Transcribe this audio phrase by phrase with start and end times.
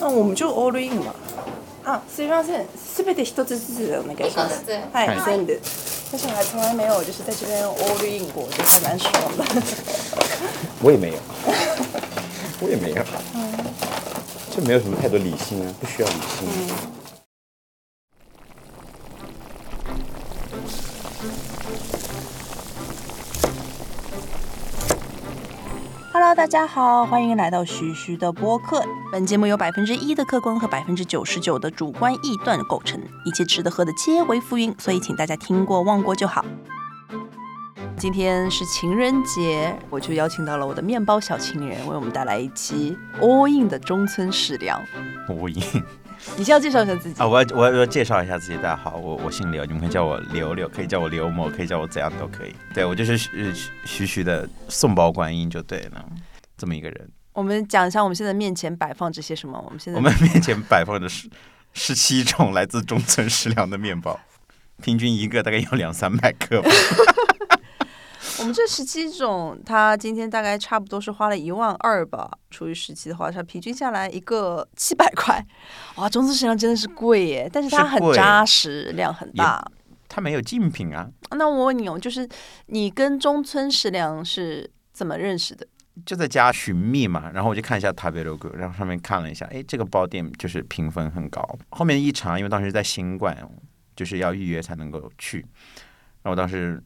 [0.00, 1.14] 那我们就 all in 嘛。
[1.84, 4.64] 啊，すみません、すべて一つずつお願いします。
[4.92, 5.58] はい、全部。
[6.12, 9.44] 但是我还从来没有就是在这边 all in 过，就还蛮爽的。
[10.82, 11.18] 我也没有，
[12.60, 13.02] 我也没有，
[14.50, 16.48] 这没有什么太多理性啊，不需要理性。
[26.36, 28.84] 大家好，欢迎来到徐徐的播客。
[29.10, 36.44] 本节目由百分之一的客观和百分之九十九的主观臆断构成，一切吃的喝的皆为浮云，所以请大家听过忘过就好。
[37.96, 44.80] 今天是情人节，我就邀请到了我的面包小情人，为我们带来一期 all in 的中村世良。
[45.28, 45.48] All。
[45.48, 45.84] In
[46.36, 47.26] 你先要介绍一下自己啊！
[47.26, 52.54] 我要我要我要介绍一下自己，大家好，我我姓刘，你们可以叫我刘刘，可以叫我刘某，可以叫我怎样都可以。
[52.74, 56.04] 对我就是徐徐徐的送包观音就对了，
[56.56, 57.08] 这么一个人。
[57.32, 59.62] 我们讲一下我们现在面前摆放这些什么？
[59.64, 61.28] 我们现在我们面前摆放着十
[61.72, 64.18] 十七种来自中村食粮的面包，
[64.82, 66.70] 平均一个大概有两三百克吧。
[68.38, 75.44] 我们这十七种，它今天大概差不多是花了一万二吧，除以十七的话，它平均下来一个七百块。
[75.96, 79.62] 哇，中村食粮真的是贵耶，但是它很扎实，量很大。
[80.08, 82.28] 它没有竞品啊，那我问你哦，就是
[82.66, 85.66] 你跟中村食粮是怎么认识的？
[86.06, 91.46] 就在家寻觅嘛，然后我就看一下塔贝 logo，然后上面看了一下，哎，这个包店就是评分很高。
[91.70, 93.36] 后面一查，因为当时在新冠，
[93.94, 95.40] 就是要预约才能够去，
[96.22, 96.82] 然后我当时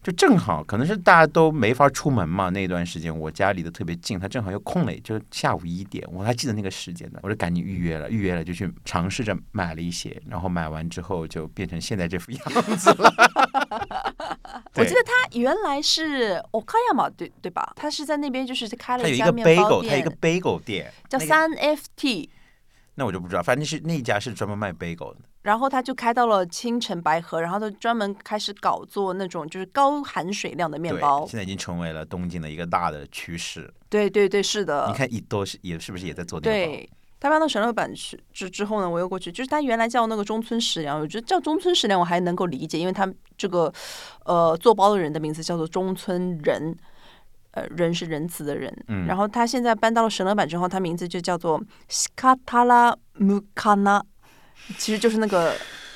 [0.00, 13.12] 就正好可能是大家都没法出门嘛，那段时间我家离得特别近，他正好又空了，就是下午一点，我还记得那个时间呢，我就赶紧预约了，预约了就去尝试着买了一些，然后买完之后就变成现在这副样子了。
[14.76, 17.72] 我记得他原来是 Okayama 对对吧？
[17.74, 22.28] 他是在那边就是开了它有一个家面包 bagel，他有，一个 bagel 店，叫三 FT。
[22.94, 25.18] 那我就不知道，反正是那一家是专门卖 bagel 的。
[25.42, 31.26] 然后他就开到了青城白河，然后他专门开始搞做那种就是高含水量的面对，包。
[31.26, 33.72] 现在已经成为了东京的一个大的趋势。
[33.88, 34.86] 对对对，是的。
[34.88, 36.38] 你看，一多是也是不是也在做？
[36.40, 36.88] 对，
[37.20, 43.72] 他搬到神乐坂去之之后呢，我又过去，就是他原来叫那个中村食粮，我觉得叫中村食粮我还能够理解，因为他这个
[44.24, 46.76] 呃做包的人的名字叫做中村仁。
[47.52, 54.04] 呃，仁是仁慈的人，嗯然后他现在搬到了神乐坂之后，他名字就叫做西卡塔拉姆卡纳，
[54.76, 55.54] 其实就是那个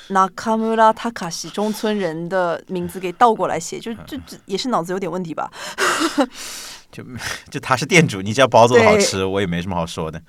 [0.09, 5.51] Nakamura Takashi 中村人的名字给倒过来写，就就就也是脑子有点问题吧。
[6.91, 7.03] 就
[7.49, 10.21] 就他是店主，你只要包做的好吃，我也没什么好说的。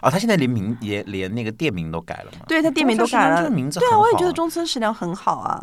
[0.00, 2.46] 啊，他现在连名也连那个店名都改了嘛？
[2.48, 5.60] 对他店名都改了，这个名字对啊，很我也觉得中村食粮很好啊。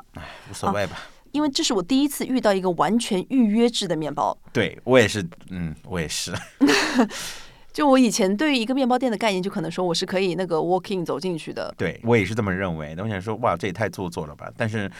[0.49, 0.97] 无所谓吧。
[1.31, 4.35] 因为这是我第一次遇到一个完全预约制的面包。
[4.53, 6.33] 对我也是，嗯，我也是。
[7.77, 11.71] 就我以前对于一个面包店的概念，就可能说我是可以那个 walking 走进去的。
[11.77, 13.03] 对我也是这么认为的。
[13.03, 14.51] 我想说，哇，这也太做作了吧！
[14.57, 14.91] 但是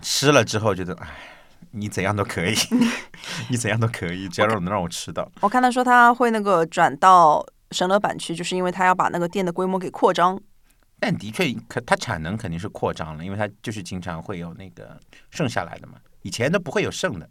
[0.00, 1.06] 吃了之后觉得，哎，
[1.72, 2.54] 你怎样都可以，
[3.50, 5.30] 你怎样都可以，只要让能让我吃到。
[5.42, 10.40] 我看他说他会那个转到神乐板去，就是因为他要把那个店的规模给扩张。
[10.98, 14.98] 但的确，可它产能肯定是扩张了，因为它就是经常会有那个
[15.28, 17.28] 剩下来的嘛，以前都不会有剩的，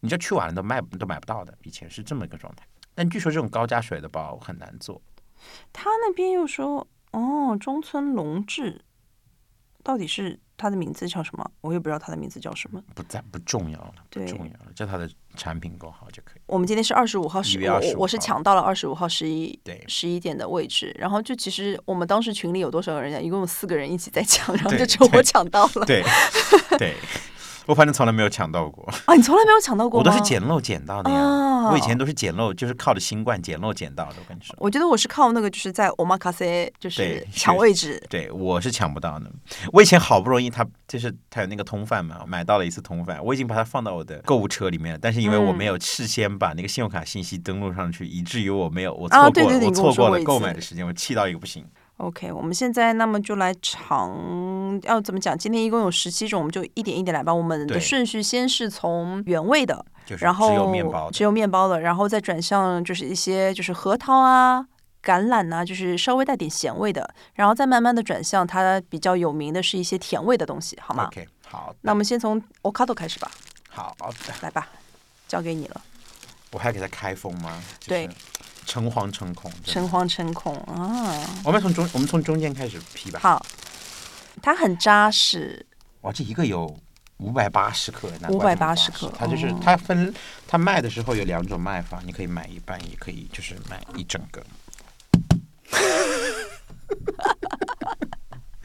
[0.00, 2.64] 你这去晚了都卖都买不到的，以前是这么一个状态。
[2.98, 5.00] 但据说这种高加水的包很难做，
[5.72, 8.84] 他那边又说，哦，中村隆志
[9.84, 11.48] 到底是他的名字叫什么？
[11.60, 12.82] 我也不知道他的名字叫什么。
[12.96, 16.42] 不在不重要了，不重要了，只要它的产品够好就可以。
[16.46, 23.20] 我们今天是二十五号，是1月我25我我是抢到了二十五号十一对十一点的位置，然后就其实我们当时群里有多少个人呀？
[23.20, 25.86] 一共有四个人一起在抢，然后就只有我抢到了。
[25.86, 26.02] 对
[26.76, 26.96] 对，
[27.68, 30.00] 我反正从来没有抢到过， 啊，你从来没有抢到过？
[30.00, 31.16] 我都是捡漏捡到的呀。
[31.18, 34.14] 啊我以前都是捡漏，就是靠着新冠捡漏捡到的。
[34.18, 38.02] 我跟你说，我觉得我是靠那个就是在 omakase 就是抢位置。
[38.08, 39.30] 对我是抢不到的。
[39.70, 51.66] 我以前好不容易他就是他有那个通贩嘛，买到了一次通贩，我已经把它放到我的购物车里面了，但是因为我嗯没有事先把那个信用卡信息登录上去，以至于我没有我啊错过了、我我错过了购买的时间，我气到一个不行。
[51.98, 55.36] OK，我们现在那么就来尝，要怎么讲？
[55.36, 57.34] 今天一共有十七种，我们就一点一点来吧。
[57.34, 64.64] 我们的顺序先是从原味的，就是然后只有面包的，只有面包的，然后再转向就是一些就是核桃啊、
[65.02, 73.28] 橄榄啊，就是稍微带点咸味的，然后再慢慢的转向它比较有名的是一些甜味的东西，好吗？OK，好，那我们先从 Ocado 开始吧，
[73.68, 74.68] 好的，来吧，
[75.26, 75.80] 交给你了，
[76.52, 77.60] 我还给它开封吗？
[77.80, 78.08] 就是对，
[78.68, 81.26] 诚惶诚恐，诚惶诚恐啊！
[81.42, 83.18] 我们从中我们从中间开始批吧。
[83.18, 83.42] 好，
[84.42, 85.64] 它很扎实，
[86.02, 86.78] 哇，这一个有
[87.16, 90.14] 五百八十克，难怪这么580扎实克它就是哦它分
[90.46, 94.44] 它卖的时候有两种卖法，你可以买一半，也可以就是买一整个。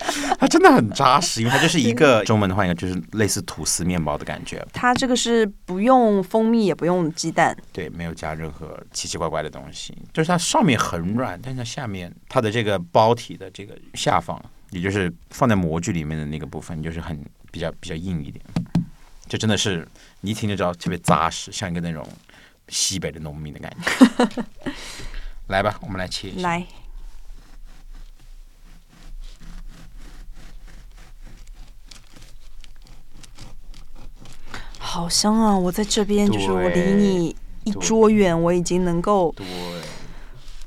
[0.40, 4.66] 它真的很扎实，因为它就是一个中文的话，应该就是类似吐司面包的感觉。
[4.74, 14.40] 它这个是不用蜂蜜，也不用鸡蛋，对，没有加任何奇奇怪怪的东西，就是它上面很软，但是它下面它的这个包体的这个下方，
[14.72, 17.18] 也就是放在模具里面的那个部分，就是很
[17.52, 18.44] 比较比较硬一点。
[19.28, 19.88] 这真的是
[20.22, 22.08] 你一听就知道特别扎实，像一个那种
[22.68, 24.44] 西北的农民的感觉。
[25.48, 26.48] 来吧，我们来切一下。
[26.48, 26.66] 来，
[34.94, 35.57] 好香啊！
[35.57, 39.44] 我在这边，就是我离你一桌远，我已经能够对，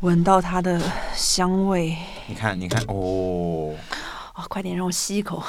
[0.00, 0.82] 闻到它的
[1.14, 1.96] 香味
[2.26, 3.72] 你看，你看，哦，
[4.32, 4.44] 啊！
[4.48, 5.40] 快点让我吸一口。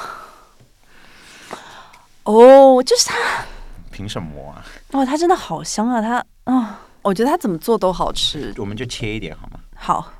[2.26, 3.16] 哦，就是它，
[3.90, 4.64] 凭什么啊？
[4.92, 6.00] 哦，它真的好香啊！
[6.00, 8.54] 它啊，我觉得它怎么做都好吃。
[8.58, 9.60] 我们就切一点好吗？
[9.76, 10.14] 好，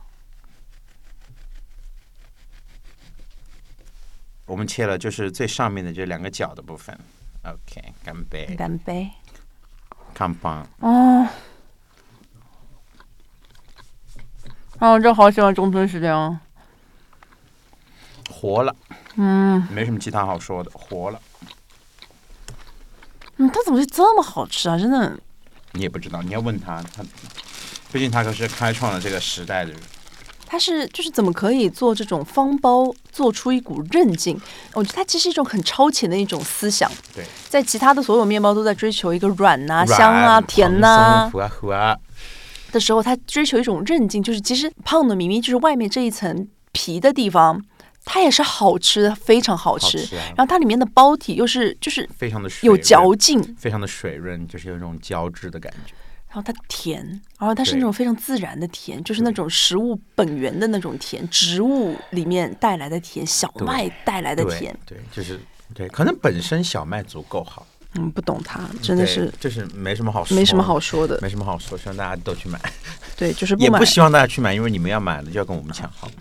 [4.48, 7.00] 我们切了就是最上面的这两个角的部分。
[7.48, 9.10] OK，干杯，干杯。
[10.14, 10.68] 看棒。
[10.80, 11.26] 哦，
[14.80, 16.38] 啊，我真好喜欢中村食堂。
[18.30, 18.76] 活了，
[19.16, 21.22] 嗯没什么其他好说的，活了。
[23.38, 24.78] 嗯，它怎么会这么好吃啊？
[24.78, 25.18] 真的，
[25.72, 27.04] 你也不知道，你要问他，他
[27.92, 29.80] 毕竟他可是开创了这个时代的人。
[30.48, 34.40] 它是就是怎么可以做这种方包，做出一股韧劲？
[34.74, 36.90] 我觉得它其实是一种很超前的一种思想。
[37.14, 42.00] 对，在其他的所有面包都在追求一个软呐、软香啊、甜呐、蓬松和和
[42.72, 47.62] 的时候，它追求一种韧劲，就是其实胖的明明就是外面这一层皮的地方，
[48.06, 49.98] 它也是好吃的，非常好吃。
[49.98, 55.94] 好吃啊然后它里面的包体又是就是非常的有嚼劲，非常的水润，就是有一种胶质的感觉。
[56.28, 57.04] 然后它甜，
[57.40, 64.78] 然后它是那种非常自然的甜，就是那种食物本源的那种甜，植物里面带来的甜，小麦带来的甜。
[64.86, 65.40] 对，就是
[65.74, 67.66] 对，可能本身小麦足够好，
[67.96, 71.18] 嗯，不懂它，真的是就是没什么好说，没什么好，说的。
[71.22, 72.60] 没什么好说，希望大家都去买，
[73.16, 73.86] 对， 就是买也不。
[73.86, 76.12] 希望大家去买，因为你们要买了就要跟我们抢好，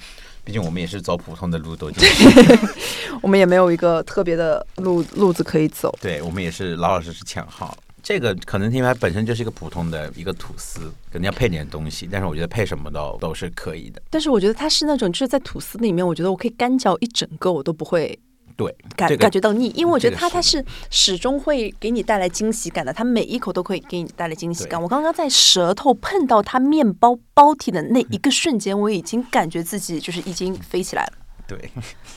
[0.44, 2.58] 毕竟我们也是走普通的路都进 去，
[3.20, 5.92] 我们也没有一个特别的路路子可以走。
[6.00, 7.76] 对我们也是老老实实抢好。
[8.06, 10.78] 这个可能因为它本身就是一个普通的一个吐司，
[11.10, 14.00] 肯定要配点东西，但是我觉得配什么都都是可以的。
[14.08, 18.16] 但是我觉得它是那种，就是在吐司里面，我觉得我可以干嚼一整个，我都不会
[18.56, 24.80] 对，感、这个感觉到腻，因为我觉得这个它它是始终会给你带来惊喜感的，它每一口都可以给你带来惊喜感。
[24.80, 31.12] 我刚刚在舌头碰到它面包包体的那一个瞬间，我已经感觉自己就是已经飞起来了。
[31.46, 31.70] 对，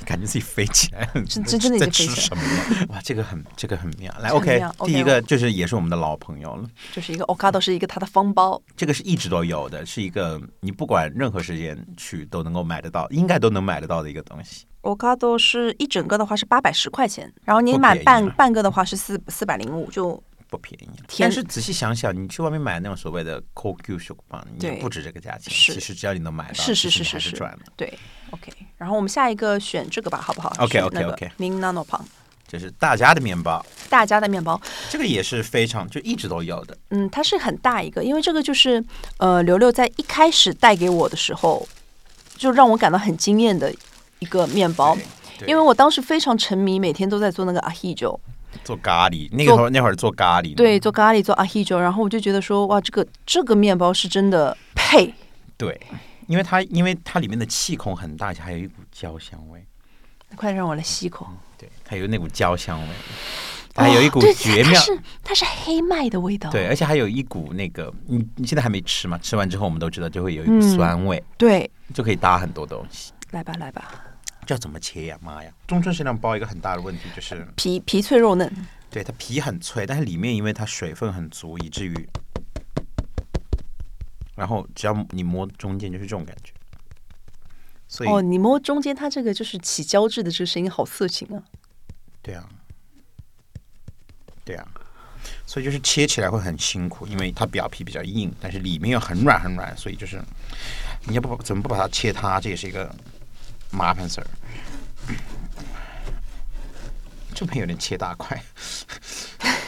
[0.05, 2.43] 感觉自己飞起来，真真真的在吃什么？
[2.89, 4.11] 哇，这个很这个很妙。
[4.19, 6.67] 来，OK，第一个就是也是我们的老朋友了。
[6.91, 14.65] 就是一个 Ocado 是一个它的方包，这个是一直都有的，是一个你不管任何时间去都能够买得到，应该都能买得到的一个东西。
[14.81, 25.53] Ocado 是一整个的话是八百十块钱，然后你买半半个的话是四四百零五，就不便宜，甜但是仔细想想，你去外面买那种所谓的 QQ 手棒，也不止这个价钱。
[25.53, 27.37] 是其实只要你能买到，是是是是。
[27.75, 27.93] 对
[28.31, 28.51] OK。
[28.77, 32.03] 然后我们下一个选这个吧，好不好？OK，选 OK，那个 OK Min Nano 胖
[32.47, 34.59] 这是大家的面包，大家的面包，
[34.89, 36.75] 这个也是非常就一直都有的。
[36.89, 38.83] 嗯，它是很大一个，因为这个就是
[39.17, 41.67] 呃，刘刘在一开始带给我的时候，
[42.35, 43.71] 就让我感到很惊艳的
[44.17, 44.97] 一个面包，
[45.45, 48.19] 因为我当时非常沉迷，每天都在做那个阿 j o
[48.63, 55.13] 做咖喱，那个时候那会儿做咖喱，对，做咖喱做阿 j o 然后我就觉得说，哇，这个这个面包是真的配，
[55.55, 55.79] 对，
[56.29, 59.65] 因为它因为它里面的气孔很大，而且还有一股焦香味，
[60.35, 62.87] 快让我来吸一口，对，它有那股焦香味，
[63.75, 69.17] 还有一股绝妙，它是它是黑麦的味道，对，而且还有一股那个，你你现在还没吃嘛？
[69.17, 73.11] 吃完之后我们都知道就会有一股嗯酸味，对，就可以搭很多东西。
[73.31, 73.91] 来吧来吧，
[74.45, 75.17] 这要怎么切呀？
[75.23, 75.51] 妈呀！
[75.65, 78.51] 中村食堂包一个很大的问题就是，皮皮脆肉嫩，
[78.91, 82.09] 对它皮很脆，但是里面因为它水分很足，以至于，
[84.39, 86.53] 然后只要你摸中间就是这种感觉，
[87.89, 91.43] 所以、哦，你摸中间它这个就是起胶质的这个声音好色情啊，
[92.21, 92.47] 对啊，
[94.45, 94.65] 对啊，
[95.45, 100.23] 所以就是切起来会很辛苦，因为它表皮比较硬，但是里面又很软很软，所以就是
[101.03, 102.89] 你要不怎么不把它切塌，这也是一个
[103.71, 104.27] 麻烦事儿。
[107.35, 108.41] 这边有点切大块，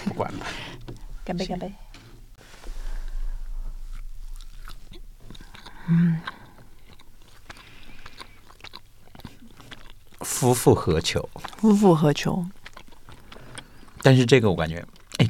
[0.05, 0.45] 不管了。
[1.25, 1.69] 干杯干杯。
[10.21, 11.29] 夫复何求？
[11.57, 12.45] 夫复何求？
[14.01, 14.85] 但是这个我感觉，
[15.17, 15.27] 哎，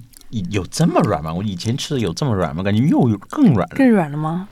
[0.50, 1.34] 有这么软吗？
[1.34, 2.63] 我以前吃的有这么软吗？
[2.63, 3.75] 感觉又更软了。
[3.75, 4.48] 更软了吗？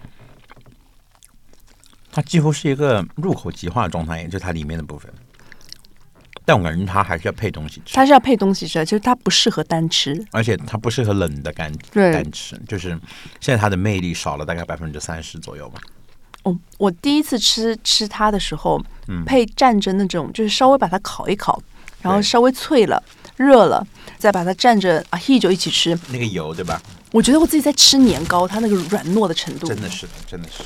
[2.11, 5.13] 它几乎是一个入口即化的状态，也就它里面的部分。
[6.49, 10.19] 但我感觉它还是要配东西吃，它是要配东西吃的，就是它不适合单吃。
[10.31, 12.89] 而且它不适合冷的干对干吃，就是
[13.39, 15.79] 现在它的魅力少了大概百分之三十左右吧。
[16.41, 21.61] 我我第一次吃吃它的时候，嗯配蘸着那种，就是稍微把它烤一烤，
[22.01, 22.99] 然后稍微脆了、
[23.37, 23.85] 热了，
[24.17, 25.95] 再把它蘸着啊啤酒一起吃。
[26.07, 26.81] 那个油对吧？
[27.11, 29.67] 我觉得我自己在吃年糕，它那个软糯的程度。
[29.67, 30.63] 真的是的，真的是。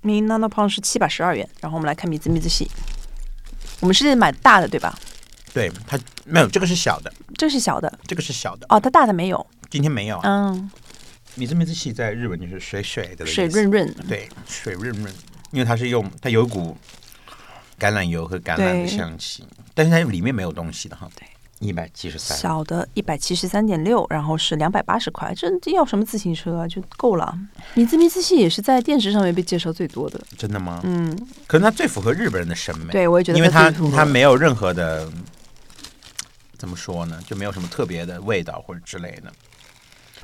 [0.00, 2.68] 米娜娜胖是七百十二元，然后我们来看米兹米兹系，
[3.78, 4.98] 我们是买大的对吧？
[5.52, 9.46] 对它没有，这个是小的，这是小的这个是小的，哦，它大的没有。
[9.68, 10.22] 今天没有啊。
[10.24, 10.70] 嗯，
[11.34, 13.94] 米字米字系在日本就是水水的水润润。
[14.08, 15.12] 对，水润润，
[15.50, 16.76] 因为它是用它有一股
[17.78, 19.44] 橄榄油和橄榄的香气，
[19.74, 21.08] 但是它里面没有东西的哈。
[21.16, 21.26] 对，
[21.58, 22.36] 一百七十三。
[22.36, 26.68] 小的一百七十三点六，然后是两百八十块，这这要什么自行车啊？
[26.68, 27.38] 就够了。
[27.74, 30.20] 米兹米兹系也是在电视上面被介绍最多的。
[30.36, 30.80] 真的吗？
[30.84, 31.14] 嗯，
[31.46, 32.92] 可能它最符合日本人的审美。
[32.92, 35.10] 对，我也觉得因为它它没有任何的
[36.62, 39.32] 怎么说呢，就没有什么特别的味道或者之类的。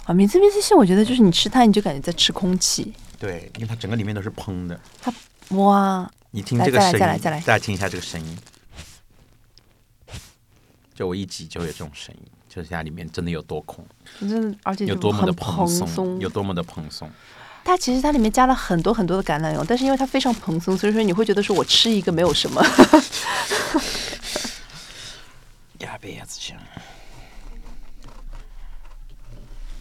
[0.05, 2.95] 啊，米兹米兹系，我觉得就是你吃它，你就感觉在吃空气。
[3.19, 4.81] 对，因为它整个里面都是烹的。
[5.03, 5.13] 它
[5.57, 8.39] 哇，你听这个声音，再来再来大家听一下这个声音。
[10.95, 13.85] 就我一挤就有这种声音，就是它里面真的有多空，
[14.21, 16.21] 真的，而且有多么的蓬松。
[16.21, 17.11] 有多么的蓬松。
[17.65, 22.63] 它其实它里面加了很多很多的橄榄油，但是因为它非常蓬松，所以说你会觉得说我吃一个没有什么。
[25.79, 26.57] 呀，别子香。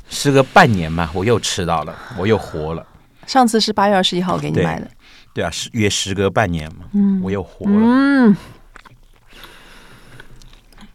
[0.10, 2.86] 时隔半年嘛，我又吃到了，我又活了。
[3.26, 4.90] 上次是八月二十一号给你买的，
[5.34, 6.86] 对啊，时约时隔半年嘛，
[7.22, 7.76] 我又活了。
[7.76, 8.36] 嗯，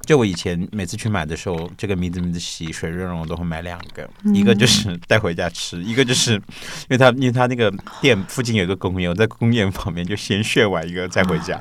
[0.06, 6.40] 就我以前每次去买的时候，这个米子米子洗水润润我都会买两个，嗯一个就是带回家吃，一个就是因
[6.88, 11.60] 为他因为他那个店附近有个公园，我在公园旁边就先炫完一个再回家。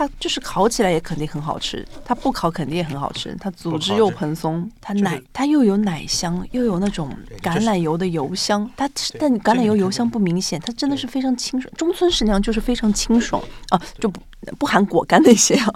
[0.00, 3.36] 它就是烤起来也肯定很好吃，它不烤肯定也很好吃。
[3.38, 8.66] 它组织又蓬松，它就是奶它又有奶香，又有那种橄榄油的油香。
[8.78, 8.88] 它
[9.18, 11.70] 但橄榄油油香不明显，它真的是非常清爽。
[11.76, 14.22] 中村食娘就是非常清爽啊，就不
[14.58, 15.66] 不含果干那些啊，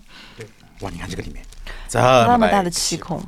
[0.80, 1.44] 哇，你看这个里面
[1.86, 3.22] 这那么大大的气孔，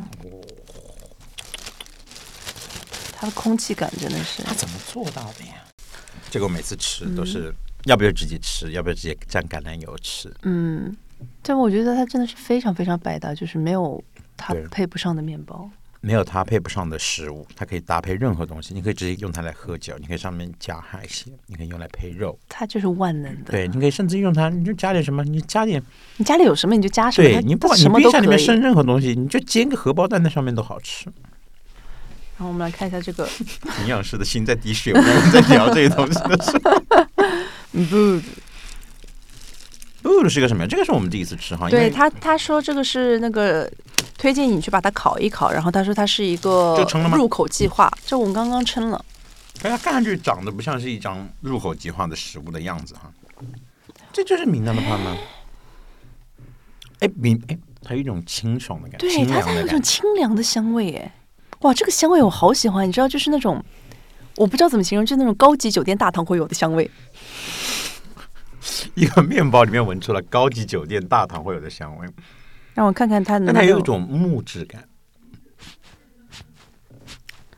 [3.12, 4.42] 它的空气感真的是。
[4.44, 5.56] 他怎么做到的呀？
[6.30, 7.54] 这个我每次吃都是，
[7.86, 10.32] 要不就直接吃，要不就直接蘸橄榄油吃。
[10.42, 10.94] 嗯，
[11.42, 14.02] 但我觉得它真的是非常非常百搭，就是没有
[14.36, 15.70] 它配不上的面包。
[16.00, 18.74] 没有它配不上的食物，它可以搭配任何东西。
[18.74, 22.38] 你可以直接用它来喝酒，你可以上面加海鲜，你可以用来配肉。
[22.48, 23.50] 它就是万能的。
[23.50, 25.82] 对，你可以甚至用它，你就加点什么，你加点，
[26.18, 28.20] 你家里有什么你就加什么，对你不管你什么都可以。
[28.20, 31.06] 冰箱里面剩任何东西，你就煎个荷包蛋在上面都好吃。
[32.38, 33.26] 然后我们来看一下这个
[33.82, 37.05] 营养师的心在滴血，我们在聊这些东西的时候。
[37.76, 38.22] 嗯
[40.02, 40.66] 不，哦，是个什么呀？
[40.68, 43.70] 这个是我们第一次吃哈，对他他说这个是那个
[44.16, 46.76] 推荐你去把它烤一烤，然后他说它是一个
[47.12, 49.04] 入口即化，这我们刚刚称了。
[49.62, 53.12] 哎它看上去长得不像是一张入口即化的食物的样子哈。
[54.12, 55.16] 这就是闽南的话吗？
[57.00, 59.82] 哎，闽哎，它有一种清爽的感觉，对，清它它有一种。
[59.82, 61.12] 清凉的香味，哎，
[61.60, 63.62] 哇，这个香味我好喜欢，你知道，就是那种
[64.36, 66.90] 我不知道怎么形容，就是那种高级酒店大堂会有的香味。
[68.94, 72.06] 一个面包里面闻出了高级酒店大堂会有的香味，
[72.74, 74.88] 让我看看它的它有一，种木质感。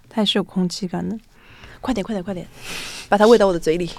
[0.08, 1.16] 它也是有空气感的。
[1.80, 2.46] 快点，快点，快点，
[3.08, 3.90] 把它喂到我的嘴里。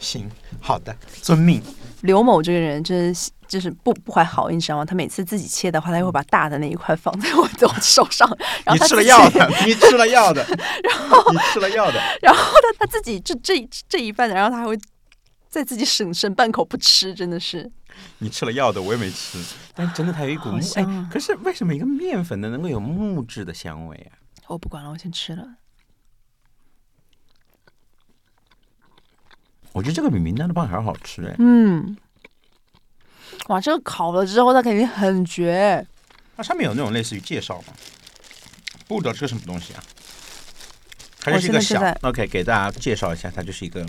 [0.00, 0.28] 行，
[0.60, 1.62] 好的，遵命。
[2.00, 4.84] 刘某这个人真是就是不不怀好意，你知道吗？
[4.84, 8.28] 他每次自己切的话，他又会把大的那一块放在我的手上，
[8.66, 10.44] 然后你吃了药的， 你吃了药的，
[10.82, 12.00] 然后你吃了药的。
[12.20, 14.76] 然后他他自己这这这一半的，然后他还会
[15.54, 17.70] 再自己省省半口不吃，真的是
[18.18, 19.40] 你吃了药的，我也没吃，
[19.72, 24.18] 但真的它有一股木哎可是为什么一个面粉的能够有木质的香味啊？
[24.48, 25.46] 我不管了，我先吃了。
[29.70, 31.36] 我觉得这个比名单的棒还要好吃哎。
[31.38, 31.96] 嗯，
[33.46, 35.86] 哇，这个烤了之后，它肯定很绝。
[36.36, 37.72] 它上面有那种类似于介绍吗？
[38.88, 39.84] 不知道这是什么东西啊？
[41.20, 43.86] 它就是一个小，OK，给大家介绍一下，它就是一个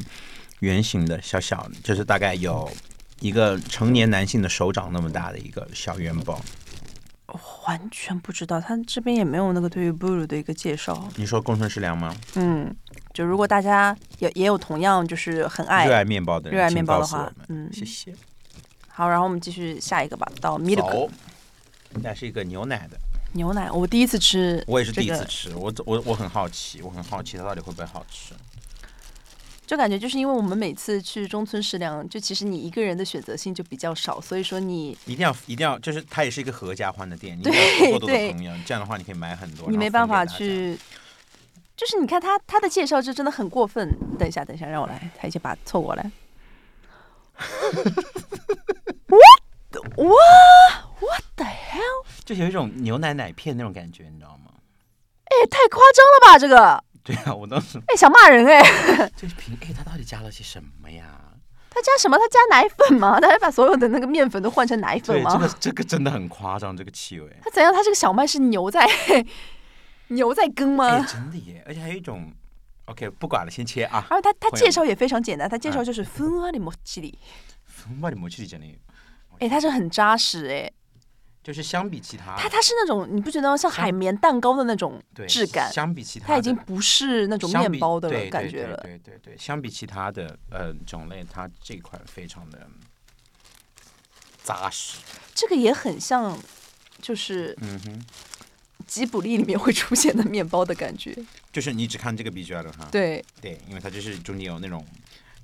[0.66, 2.70] 圆形的小小的，就是大概有
[3.20, 6.42] 一个成年男性的手掌那么大的一个小元宝。
[7.68, 11.10] 完全不知道，他这边也没有那个对于 blue 的一个介绍。
[11.16, 12.16] 你说工程师良吗？
[12.36, 12.74] 嗯，
[13.14, 18.14] 就如果大家也也有同样就是很爱热爱面包的人，热爱面包的话嗯谢谢。
[18.88, 21.10] 好，然后我们继续下一个吧，到 milk，
[22.02, 22.98] 那是一个牛奶的，
[23.34, 28.34] 牛奶，我第一次吃，我也是第一这个次吃，我我我很好奇，我很好奇它到底会不会好吃。
[29.66, 37.54] 就感觉就是因为我们每次去中村食粮，就其实你一个人的选择性就比较少，所以说你一定要一定要，就是它也是一个合家欢的店，你要
[37.88, 40.26] 有够多对的朋友，这样的话你可以买很多，你没办法。
[40.26, 40.78] 去。
[41.78, 43.90] 就是你看他他的介绍就真的很过分。
[44.18, 46.10] 等一下，等一下，让我来，他已经把它凑过来。
[49.08, 49.42] What?
[49.98, 50.86] What?
[51.02, 52.06] What the hell?
[52.24, 54.54] 就有一种牛奶奶片那种感觉，你知道吗？
[55.26, 56.82] 哎，太夸张了吧这个！
[57.05, 58.63] 对啊，我当时哎，想骂人哎。
[59.17, 61.19] 这瓶，哎，它到底加了些什么呀？
[61.71, 62.19] 他加什么？
[62.19, 63.21] 他加奶粉吗？
[63.21, 65.31] 他还把所有的那个面粉都换成奶粉对，吗？
[65.33, 67.35] 这个这个真的很夸张，这个气味。
[67.43, 67.73] 他怎样？
[67.73, 68.87] 他这个小麦是牛在
[70.09, 71.07] 牛在耕哎，吗？
[71.09, 72.33] 真的耶，而且还有一种，
[72.87, 74.05] OK，不管了，先切啊。
[74.11, 77.19] 而且他他朋友介绍也非常简单，他介绍就是风啊里莫吉里，
[77.65, 78.79] ふんわりもちりじゃねえよ
[79.39, 80.71] 哎，他是很扎实哎，
[81.46, 85.72] 就是相比其他，它它是那种你不觉得像海绵蛋糕的那种质感？
[85.72, 88.76] 相比其他，它已经不是那种面包的感觉了。
[88.78, 92.68] 对对对，相比其他的呃种类，它这款非常的
[94.44, 94.98] 扎实。
[95.36, 96.36] 这个也很像，
[97.00, 98.06] 就是嗯哼，
[98.88, 101.16] 吉卜力里面会出现的面包的感觉。
[101.54, 104.84] 就是你只看这个 B G L 哈，对，对，因为它就是中间有那种。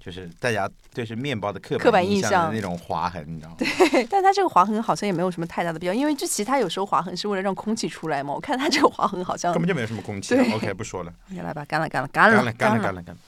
[0.03, 3.55] 就是大家对是面包的刻刻板印印象的那种划痕，你知道吗？
[3.60, 8.34] 对但它这个划痕好像也没有什么太大的必要，因为就其他有时候划痕是为了让空气出来嘛。
[8.34, 13.22] 我看它这个划痕好像根，本就没有什么空气啊、OK，不说了，你 来吧，干了干了干了干了，干了，干了干了，干了。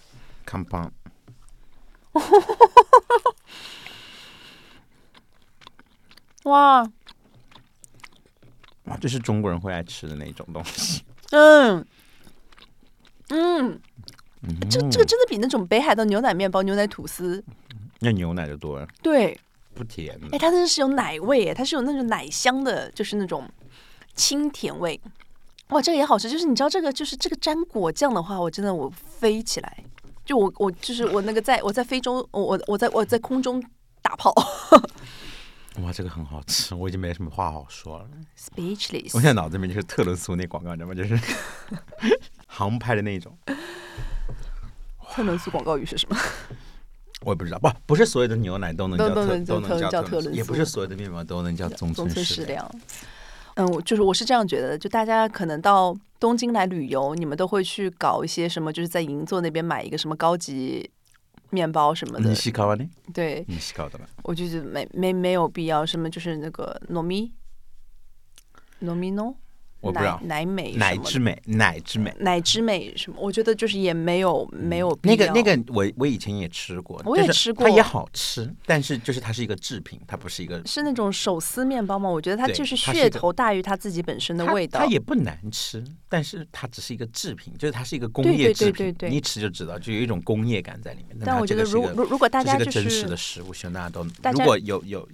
[0.45, 0.91] 康邦，
[6.43, 6.81] 哇，
[8.85, 11.03] 哇，这是中国人会爱吃的那种东西。
[11.31, 11.85] 嗯
[13.29, 13.81] 嗯，嗯
[14.69, 17.43] 这这个真的比那种北海道牛奶面包、牛奶吐司，
[17.99, 19.39] 那牛奶就多了，对，
[19.73, 20.19] 不甜。
[20.31, 23.49] 哎，它真的是有奶味，哎，它是有那种奶香的，就是那种
[24.15, 24.99] 清甜味。
[25.69, 29.83] 哇，这个也好吃，就是你知道这个就是这个沾果酱的话，我真的我飞起来，
[30.25, 33.63] 就我我就是我那个在我在非洲，我我我在我在空中
[34.01, 34.33] 打炮
[35.81, 38.05] 哇，这个很好吃，我已经没什么话好说了。
[38.37, 39.11] ，speechless。
[39.13, 40.93] 我现在脑子里面就是特仑苏那广告，你知道吗？
[40.93, 41.17] 就是
[42.45, 43.35] 航拍的那种。
[45.13, 46.17] 特仑苏广告语是什么？
[47.21, 52.69] 我也不知道，不不是所有的牛奶都能叫特都都能叫叫特仑苏也不是所有的面包都能叫中中村村食食粮。
[53.53, 60.89] 嗯，我就是我是这样觉得的，就大家可能到东京来旅游，你们都会去搞一些什么，就是在银座那边买一个什么高级
[61.51, 62.33] 面包什么的。
[62.33, 62.83] 西川呢？
[63.13, 64.05] 对，西川的吧？
[64.23, 67.31] 我就觉得没没没有必要，什么就是那个糯米，
[68.81, 69.35] 糯米诺，
[69.83, 72.13] 我不知道奶奶美奶之美，奶之美。
[72.19, 74.97] 奶之美什么，我觉得就是也没有没有。
[75.03, 82.09] 那个那个我我以前也吃过，我也吃过它也好吃，但是就是它是一个制品，它不是一个是那种手撕面包吗？
[82.09, 84.79] 我觉得它就是噱头大于它自己本身的味道。
[84.79, 91.17] 它也不难吃，但是它只是一个制品，就是它是一个工业制品，你一吃就知道，就有一种工业感在里面。
[91.25, 95.07] 但我觉得如如如果大家就这是个真实的食物，希望大家都如果有有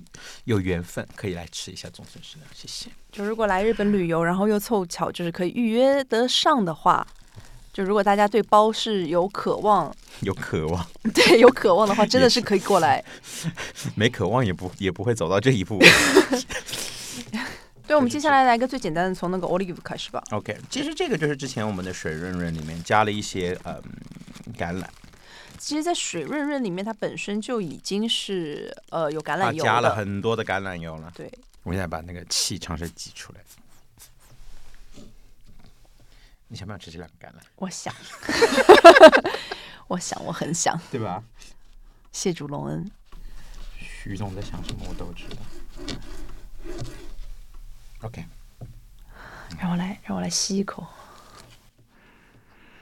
[0.44, 2.92] 有缘分，可以来吃一下中村食粮，谢谢。
[3.12, 7.06] 就如果来日本旅游，然后又凑巧就是可以预约得上的话，
[7.74, 13.04] 就如果大家对包是有渴望， 有渴望， 对有渴望的话，真的是可以过来。
[13.96, 15.80] 没渴望也不也不会走到这一步。
[17.88, 20.24] 对，我们接下来来一个最简单的，从那个 olive 开始吧。
[20.30, 23.82] OK，其实这个就是之前我们的水润润里面加了一些嗯
[24.56, 24.84] 橄榄，
[25.58, 29.96] 其实，在水润润里面，它本身就已经是呃有橄榄油它加了。
[29.96, 31.12] 很多的橄榄油了。
[31.16, 31.32] 对，
[31.70, 33.40] 我现在把那个气尝试挤出来。
[36.48, 37.36] 你想不想吃这两个橄榄？
[37.58, 37.94] 我想，
[39.88, 40.76] 我想，我很想。
[40.90, 41.24] 对吧？
[42.12, 42.90] 谢主隆恩，
[43.78, 45.38] 徐总在想什么，我都知道。
[48.02, 48.26] OK，
[49.60, 50.88] 让我来，让我来吸一口。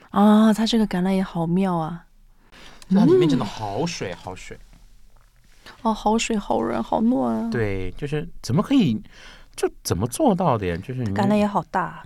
[0.08, 2.06] 啊，它这个橄榄也好妙啊！
[2.88, 4.58] 它里面真的好水，好水。
[5.82, 9.00] 哦，好水，好软，好糯啊！，对，就是怎么可以，
[9.54, 10.76] 就怎么做到的呀？
[10.76, 12.04] 就是你橄榄也好大。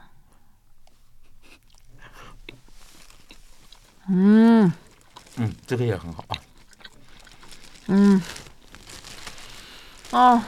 [4.09, 4.71] 嗯
[5.37, 6.37] 嗯，这个也很好啊。
[7.87, 8.21] 嗯，
[10.11, 10.43] 哦，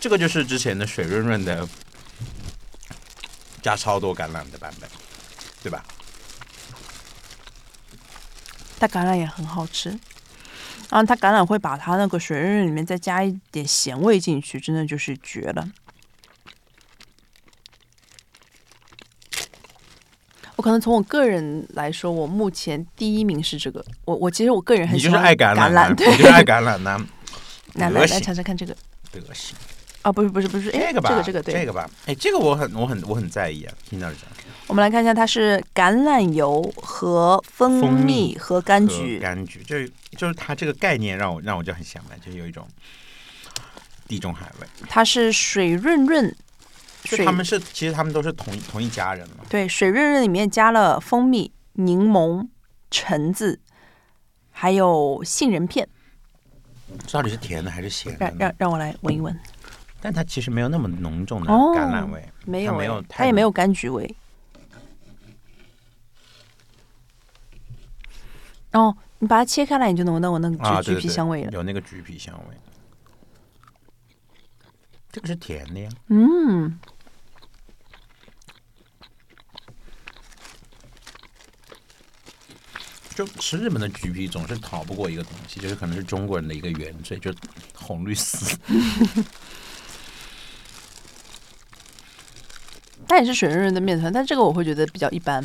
[0.00, 1.68] 这个就是之前的水润润的，
[3.62, 4.88] 加超多橄榄的版本，
[5.62, 5.84] 对吧？
[8.78, 9.98] 但橄榄也很好吃。
[10.90, 15.68] 啊，它橄榄会把它那个水润润里面再加一点咸味进去，真的就是绝了。
[20.56, 23.82] 我可能从我个人来说，我目前第一名是这个。
[24.04, 26.16] 我我其实我个人很你就是喜欢爱橄榄对你。
[26.18, 27.00] 就是爱 橄榄男、
[27.74, 28.76] 来来来，尝尝看这个。
[29.10, 29.56] 德行，
[30.02, 34.26] 啊，不是不是不是，哎，这个吧，这个这个对，这个吧，哎，这个我很我很我很在意啊，听到这样。
[34.70, 42.64] 我们来看一下，它是橄榄油和蜂蜂蜜蜜和柑橘，柑橘，就是就是它这个概念让我让我就很想来，就是有一种
[44.06, 44.66] 地中海味。
[44.88, 46.32] 它是水润润，
[47.04, 49.38] 水就他们是其实他们都是同同一家人嘛。
[49.48, 52.46] 对水润润里面加了蜂蜜、柠檬、
[52.92, 53.58] 橙子，
[54.52, 55.88] 还有杏仁片。
[57.08, 58.18] 这到底是甜的还是咸的？
[58.20, 59.36] 让让让我来闻一闻，
[60.00, 64.08] 但它其实没有那么浓重的哦橄榄味，没有没有它也没有柑橘味。
[68.72, 71.50] 哦，你把它切开来，你就能闻到我那个啊，橘橘皮香味了。
[71.52, 72.56] 有那个橘皮香味。
[75.12, 76.78] 这个是甜的呀，嗯，
[83.12, 87.34] 就吃日本的橘皮总是逃不过一个东西，就是可能是中国人的一个原罪，就
[87.74, 88.56] 红绿丝。
[93.08, 95.44] 它也是水润润的面团，但这个我会觉得比较一般。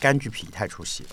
[0.00, 1.10] 柑橘皮太出戏了，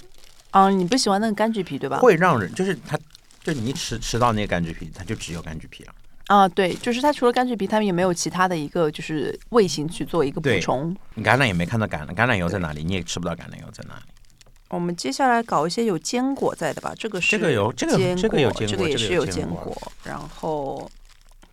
[0.58, 2.00] 啊，你不喜欢那个柑橘皮对吧？
[2.00, 2.98] 会让人就是它，
[3.43, 5.93] 就你一吃吃到那个柑橘皮，它就只有柑橘皮了。
[6.26, 10.96] 啊，对，就是它除了柑橘皮，它们也没有其他的一个就是味型去做一个补对充。
[11.13, 12.84] 你橄榄也没看到橄榄，橄榄油在哪里？
[12.84, 14.02] 你也吃不到橄榄油在哪里。
[14.70, 20.91] 我们接下来搞一些有坚果在的吧，这个是这个有这个坚这个有果这个个也是有有坚果坚果，然后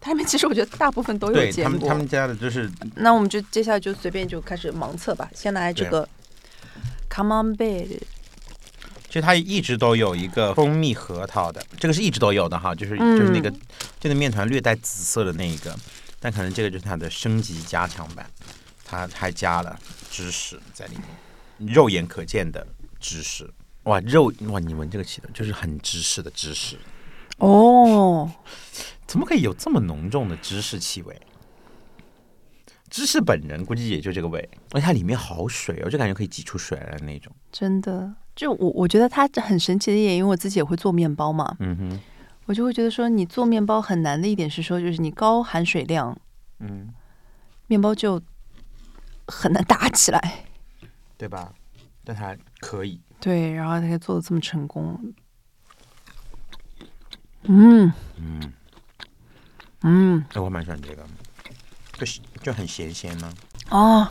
[0.01, 1.73] 它里面其实我觉得大部分都有对坚果。
[1.73, 6.09] 他们他们家的就是那我们就接下来就随便就开始盲测吧，先来这对个
[7.09, 8.03] Come on baby，
[9.15, 13.49] 其实它一直都有一个蜂蜜核桃的，这个是一直都有的哈，就是、嗯就是那个
[14.01, 15.73] 这个面团略带紫色的那一个，
[16.19, 18.29] 但可能这个就是它的升级加强版，
[18.85, 19.79] 它还加了
[20.11, 22.67] 芝士在里面，肉眼可见的
[22.99, 23.49] 芝士。
[23.85, 24.59] 哇，肉哇！
[24.59, 26.77] 你闻这个气的，就是很芝士的芝士，
[27.37, 28.29] 哦，
[29.07, 31.17] 怎么可以有这么浓重的芝士气味？
[32.91, 37.33] 芝士本人估计也就这个味，而且它里面好水哦，就感觉可以挤出水来的那种。
[37.53, 42.01] 真的，就我我觉得它很神奇的一点，因为我自己也会做面包嘛，嗯哼，
[42.47, 46.17] 我就会觉得说，你做面包很难的一点是说，就是你高含水量，
[46.59, 46.93] 嗯，
[47.69, 48.21] 面包就
[49.27, 50.45] 很难打起来。
[51.17, 51.53] 对吧？
[52.05, 53.01] 但它可以。
[53.21, 55.01] 对，然后它做的这么成功，
[57.45, 58.53] 嗯嗯，
[59.83, 61.07] 嗯哎，我蛮喜欢这个，
[61.93, 63.33] 就是就很咸鲜呢、
[63.71, 64.07] 哦，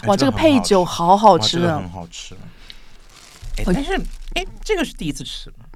[0.00, 1.88] 哎哇，这个配酒好好好吃啊这个很！
[1.90, 2.36] 好吃。
[3.66, 3.94] 但是
[4.34, 5.66] 哎，这个是第一次吃吗？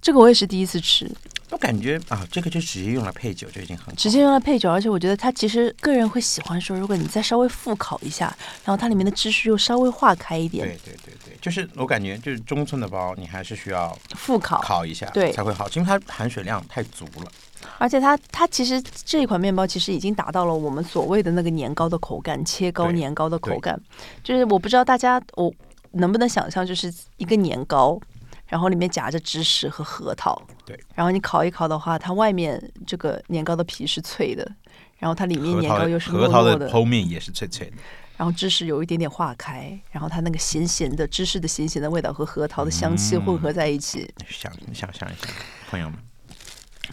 [0.00, 1.10] 这个我也是第一次吃，
[1.50, 17.30] 我感觉啊，这个就直接用来配酒就已经很好直接用来配酒，而且我觉得它其实个人会喜欢说，如果你再稍微复烤一下，然后它里面的芝士又稍微化开一点，对对对对，就是我感觉就是中寸的包，你还是需要复烤，烤一下，对才会好吃，因为它含水量太足了。
[17.76, 23.78] 而且它它其实这一款面包其实已经达到了我们所谓的那个年糕的口感，切糕年糕的口感。
[24.24, 25.52] 就是我不知道大家我
[25.92, 28.00] 能不能想象，就是一个年糕，
[28.46, 34.50] 然后里面夹着芝士和核桃，对，然后你烤一烤的话，它外面这个年糕的皮是脆的，
[34.98, 37.76] 然后它里面年糕又是核桃的剖面也是脆脆的，
[38.16, 45.28] 然后芝士有一点点化开，然后它那个咸咸的芝士的咸咸的味道和核桃的香气混合在一起，想想象一下，
[45.70, 45.98] 朋友们，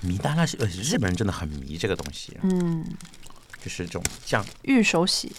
[0.01, 2.83] 迷大概是呃日本人真的很迷这个东西，嗯，
[3.63, 4.45] 就是这种酱。
[4.63, 5.31] 玉手洗。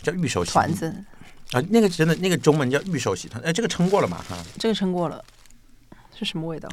[0.00, 0.52] 叫玉手洗。
[0.52, 1.04] 团子，
[1.52, 4.36] 啊，那个真的那个中文叫玉手洗团，哎，这个称过了嘛哈？
[4.58, 5.24] 这个称过了，
[6.14, 6.68] 是什么味道？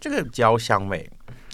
[0.00, 1.10] 这个焦香味，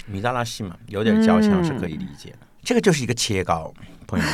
[0.06, 2.38] 米大拉西嘛，有点焦香是可以理解的。
[2.62, 3.72] 这个就是一个切糕，
[4.06, 4.26] 朋友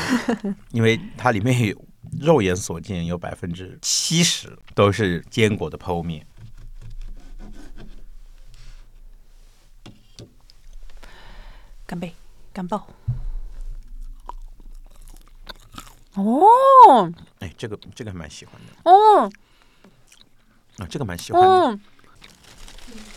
[0.43, 1.85] 们， 因为它里面有
[2.21, 6.27] 肉眼所见有百分之七十都是坚果的剖面。
[11.87, 12.13] 干杯，
[12.53, 12.89] 干爆！
[16.17, 19.31] 哦哎，这个这个还蛮喜欢的哦
[20.79, 21.49] 啊，这个蛮喜欢的。
[21.49, 21.79] 哦，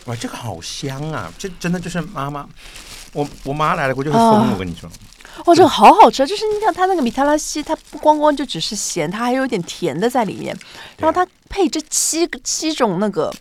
[0.06, 1.32] 哇，这个好香啊！
[1.38, 2.48] 这真的就是妈妈，
[3.14, 4.90] 我我妈来了我就会疯了，啊我跟你说。
[5.46, 6.26] 哇，这个好好吃！
[6.28, 10.58] 就是你看它那个米塔拉西，它不光光就只是咸，它还有点甜的在里面，
[10.98, 13.34] 然后它配这七个七种那个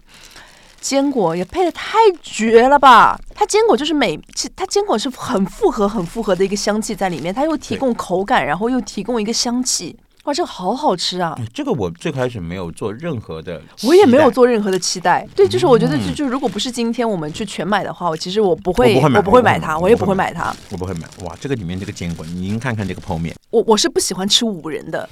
[0.81, 3.19] 坚果，也配的太绝了吧！
[3.35, 9.97] 它坚果就是每，其它坚果是很复合、很复合的一个香气在里面，它又提供口感，然后又提供一个香气。
[10.25, 11.35] 哇，这个好好吃啊！
[11.39, 14.31] 哎这个我最开始没有做任何的，我也没有。
[14.31, 20.55] 做任何的期待，对，就是我觉得就嗯就如果不是今天我们去全买的话，我其实我不会，我不会买它，我也不会会买它。
[20.71, 21.09] 我不会买。
[21.25, 25.09] 哇，这个里面这个坚果，您看看这个泡面，我我是不喜欢吃五仁的，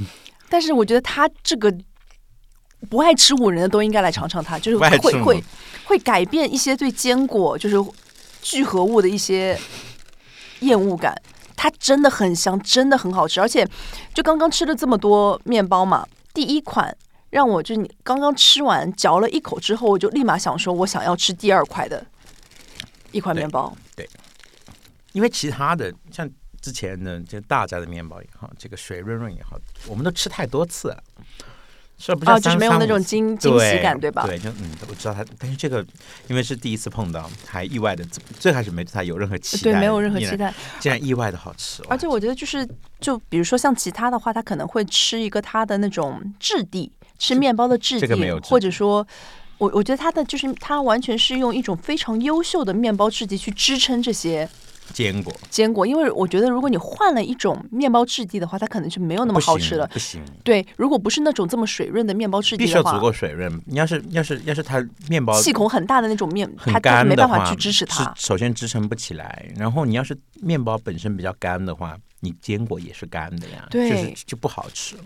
[0.51, 1.75] 但是我觉得它这个
[2.89, 5.45] 不爱吃五仁的都应该来尝尝它， 就是会会
[5.85, 7.77] 会改变一些对坚果就是
[8.43, 9.59] 聚合物的一些
[10.61, 11.21] 厌恶感。
[11.57, 13.67] 它真的很香，真的很好吃，而且
[14.13, 16.95] 就刚刚吃了这么多面包嘛，第一款
[17.31, 22.07] 让我就是你刚刚吃完嚼了一口之后，我就立马想说，我想要吃第二块的
[23.11, 23.75] 一块面包。
[23.97, 24.09] 对
[25.13, 26.29] 因为其他的像
[26.61, 29.59] 之前的就大家的面包也好，这个水润润也好，
[29.89, 31.03] 我们都吃太多次了，
[31.99, 34.27] 吃了不哦，是就是没有那种惊惊喜感，对吧？
[34.27, 35.85] 对，就嗯，我知道他，但是这个
[36.29, 38.05] 因为是第一次碰到，还意外的，
[38.39, 40.53] 最开始没对他有任何期待，对，没有任何期，待。
[40.79, 42.69] 竟然意外的好吃，而且我觉得就是，
[43.01, 49.07] 就比如说像其他的话，他可能会吃一个它的那种质地，吃面包的质地，这个没有质地或者说，
[49.59, 54.47] 我我觉得它的就是它完全是用一种非常优秀的面包质地去支撑这些
[54.93, 59.87] 坚果坚果，因为我觉得如果你换了一种面包质地的话，它可能就没有那么好吃了。
[59.89, 60.23] 不行。
[60.43, 63.63] 对，如果不是那种这么水润的面包质地的话必须要足，够水润。
[63.67, 68.13] 你要是要是要是它面包气孔很大的那种面，它干没办法去支持它。
[68.17, 75.05] 首先支撑不起来，然后你要是面包本身比较干的话，你坚果也是干的呀，对就是就不好吃了。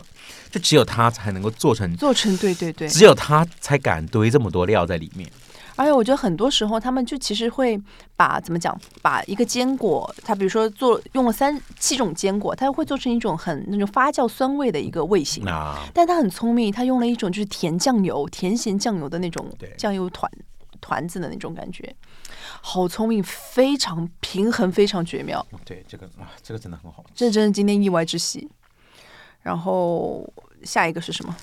[0.51, 5.31] 就只有它才能够做成，做成对对对，只有它才敢堆这么多料在里面。
[5.81, 7.81] 而且我觉得很多时候他们就其实会
[8.15, 15.43] 把怎么讲，把一个坚果，它比如说做用了三七种坚果，它会做成一种很那种发酵酸味的一个味型。
[15.47, 20.31] 啊但他很聪明，他用了一种就是甜酱油、甜咸酱油的那种酱油团
[20.83, 21.97] 团子的那种感觉，
[22.61, 25.47] 好聪明，非常平衡，非常绝妙。
[25.65, 27.03] 对这个啊，这个真的很好。
[27.15, 28.47] 这真是今天意外之喜。
[29.41, 30.31] 然后
[30.63, 31.35] 下一个是什么？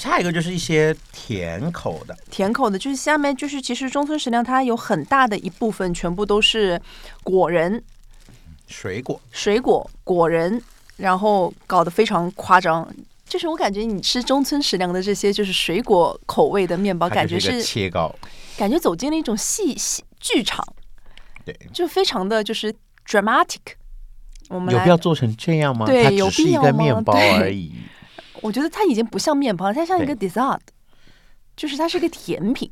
[0.00, 6.80] 下一个就是一些甜口的，甜口的，就是下面就是其实中村食粮它有很大的一部分全部都是
[7.22, 7.82] 果仁、
[8.66, 10.62] 水果，水果、果仁，
[10.96, 12.88] 然后搞得非常夸张。
[13.26, 18.12] 就是我感觉你吃中村食粮的这些就是水果口味的面包，感觉是切糕，
[18.56, 20.66] 感觉走进了一种戏戏剧场，
[21.44, 22.74] 对，就非常的就是
[23.06, 23.74] dramatic。
[24.48, 25.84] 我们有必要做成这样吗？
[25.84, 27.74] 对它只是一有必要吗个面包对而已。
[28.42, 30.60] 我觉得它已经不像面包了，它像一个 dessert，
[31.56, 32.70] 就是它是一个甜品。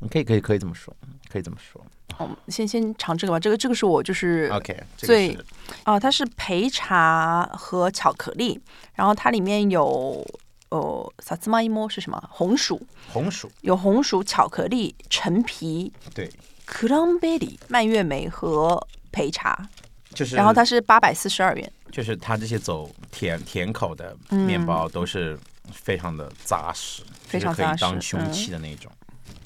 [0.00, 0.94] 你可以可以可以这么说，
[1.30, 1.84] 可以这么说。
[2.14, 4.50] 好，先先尝这个吧，这个这个是我就是。
[4.52, 5.44] OK，这个最是
[5.84, 8.60] 哦，它是焙茶和巧克力，
[8.94, 10.24] 然后它里面有
[10.68, 12.22] 呃萨兹玛伊莫是什么？
[12.30, 12.80] 红薯，
[13.12, 16.30] 红薯，有红薯、巧克力、陈皮、对
[16.66, 19.68] ，c r a n b e r r y、蔓越莓和焙茶，
[20.12, 21.72] 就是然后它是八百四十二元。
[21.94, 25.38] 就是它这些走甜甜口的面包都是
[25.72, 28.90] 非常的扎实，嗯非常就是可以当凶器的那种，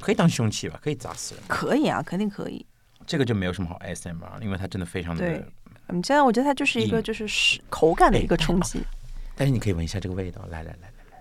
[0.00, 1.44] 可以当凶器吧，可以砸死人。
[1.46, 2.64] 可以啊，肯定可以。
[3.06, 5.44] 这个就没有什么好 SM 啊，因为它真的非常的对，
[5.88, 8.80] 嗯，现在我觉得它就是一个就是是口感的一个冲击。
[9.36, 11.18] 但是你可以闻一下这个味道，来来来来来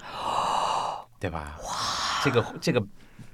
[0.00, 0.06] 来，
[1.20, 1.56] 对吧？
[1.62, 1.70] 哇，
[2.24, 2.82] 这个这个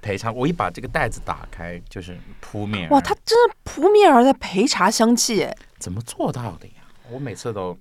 [0.02, 5.48] 焙茶，我一把这个袋子打开，就是扑面哇，它真的扑面而来焙茶香气！
[5.78, 6.74] 怎么做到的呀？
[7.12, 7.78] 我每次都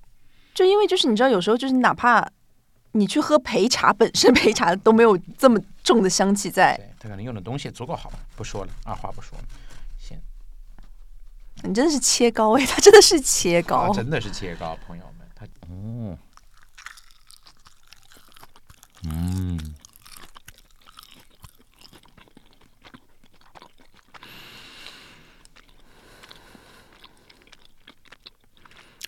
[0.53, 2.27] 就因为就是你知道，有时候就是哪怕
[2.91, 6.75] 你去喝焙茶，本身焙茶都没有这么重的香气在。
[6.75, 9.43] 对他可能用的东西足够好，不说了，二话不说了，
[9.97, 10.21] 先
[11.63, 13.93] 你真的是切糕哎，它真的是切糕啊，。
[13.93, 16.17] 真的是切糕，朋友们，它哦，
[19.05, 19.57] 嗯，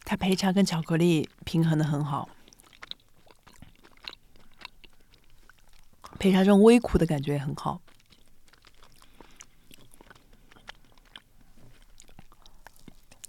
[0.06, 2.30] 它焙茶跟巧克力平衡的很好，
[6.20, 7.82] 焙茶这种微苦的感觉也很好。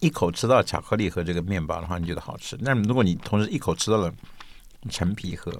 [0.00, 2.58] 一口吃到巧克力和这个面包的话，你觉得好吃。
[2.60, 4.12] 那如果你同时一口吃到了
[4.90, 5.50] 陈皮和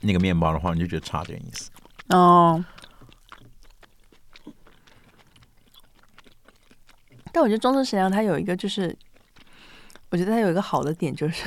[0.00, 1.70] 那个面包的话，你就觉得差点意思。
[2.10, 2.62] 哦。
[7.32, 8.94] 但我觉得中式食粮它有一个就是，
[10.10, 11.44] 我觉得它有一个好的点就是，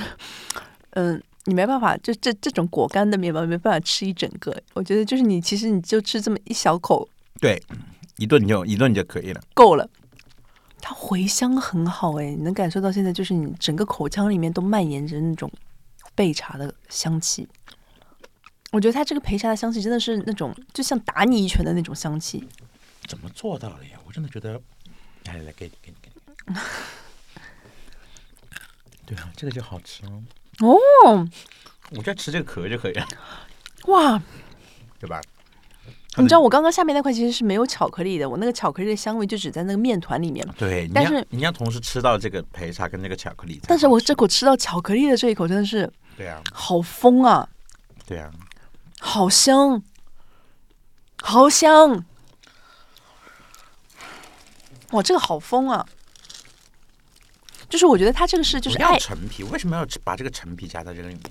[0.91, 4.55] 嗯，你没办法，就这这种果干的面包没办法吃一整个。
[4.73, 7.07] 我觉得就是你其实你就吃这么一小口
[7.39, 7.61] 对，
[8.17, 9.41] 一顿就一顿就可以了。
[9.53, 9.89] 够了。
[10.79, 15.51] 它回香很好哎，你能感受到现在就是你整个口腔里面都蔓延着那种
[16.15, 17.47] 焙茶的香气。
[18.71, 22.47] 我觉得它这个焙茶的香气真的是那种就像打你一拳的那种香气。
[23.05, 23.99] 怎么做到的呀？
[24.07, 24.53] 我真的觉得，
[25.25, 26.09] 来来来，给你给你给
[26.47, 26.55] 你。
[29.13, 30.23] 对啊，这个就好吃哦。
[30.59, 31.27] 哦，
[31.89, 33.05] 我觉得吃这个壳就可以了，
[33.87, 34.21] 哇！
[35.01, 35.19] 对吧？
[36.15, 40.47] 你知道我刚刚下面那块其实是没有巧克力的，我那个巧克力的香味就只在那个面团里面。
[40.57, 43.59] 对，但是要你要同时吃到这个培茶跟那个巧克力。
[43.67, 47.49] 但是我这口吃到巧克力的这一口真的是对啊，好疯啊，
[48.05, 48.31] 对啊，
[48.99, 49.83] 好香，
[51.21, 52.05] 好香！
[54.91, 55.85] 哇，这个好疯啊！
[57.71, 61.23] 就是我觉得它这个是就是要爱，陈皮，为什么要把这个陈皮加在这个里面？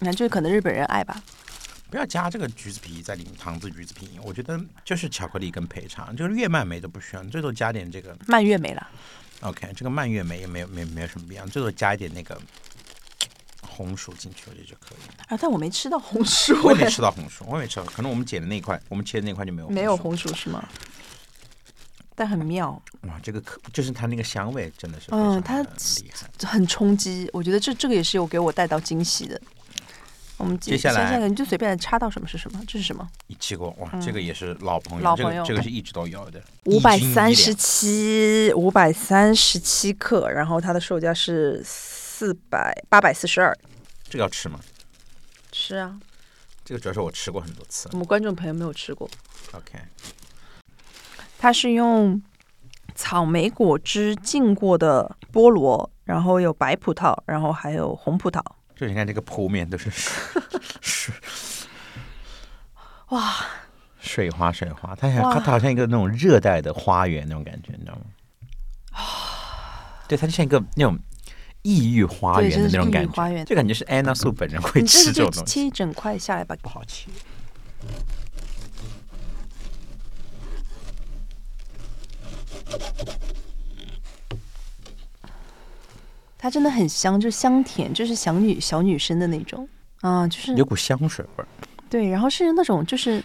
[0.00, 1.22] 那就是可能日本人爱吧。
[1.88, 8.84] 不要加这个橘子皮在里面，糖渍橘子皮，我觉得就是巧克力跟焙茶，就是月蔓莓都不需要，你最多加点这个蔓越莓了
[9.42, 12.36] ，OK，这个蔓越莓也没有没没有什么必要，最多加一点那个
[13.62, 15.24] 红薯进去，我觉得就可以了。
[15.28, 19.72] 啊，但我没吃到红薯、我也没哎吃到红薯，我也没吃到，可能我们剪的那一块，我们切的那块就没有薯。
[19.72, 20.68] 没有红薯是吗？
[22.16, 22.70] 但很妙，
[23.02, 26.48] 哇，这个可就是它那个香味真的是非嗯常它。
[26.48, 27.30] 很冲击。
[27.32, 29.40] 我觉得这这个也是有给我带到惊喜的。
[30.38, 33.08] 我们接下来你就随便插到什么是什么，这是什么？
[33.26, 43.56] 一气过哇，这个也是老朋友，嗯老朋友这个这个是一直都有的，五百三十七，五百三十七克，然后它的售价是四百八百四十二。
[44.08, 44.60] 这个要吃吗？
[45.52, 45.98] 吃啊，
[46.64, 47.96] 这个主要是我吃过很多次我。
[47.96, 49.08] 们观众朋友没有吃过。
[49.52, 49.78] OK，
[51.38, 52.20] 它是用
[52.94, 58.40] 草莓果汁浸过的菠萝，然后有白葡萄，然后还有红葡萄。
[58.74, 59.90] 就你看这个铺面都是
[60.80, 61.14] 水，
[63.08, 63.34] 哇，
[63.98, 68.02] 水花水花，它像它好像一个那种热带的花园那种感觉，你知道吗？
[68.92, 70.98] 啊对，它就像一个那种
[71.62, 76.54] 异域花园的那种感觉，就感觉是安娜素本人会吃这种东西，切一整块下来吧。
[76.62, 77.10] 不好切。
[86.38, 89.68] 它真的很香，就是香甜，就是小女小女生的那种。
[90.02, 91.48] 啊，就是有股香水味儿，
[91.88, 93.24] 对，然后是那种就是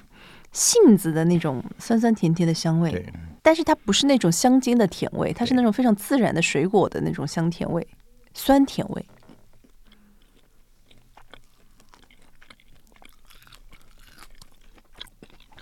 [0.54, 3.06] 杏子的那种酸酸甜甜的香味，对，
[3.44, 7.86] 但是它不是那种香精的甜味，它是那种非常自然的水果的那种香甜味，
[8.34, 9.06] 酸甜味。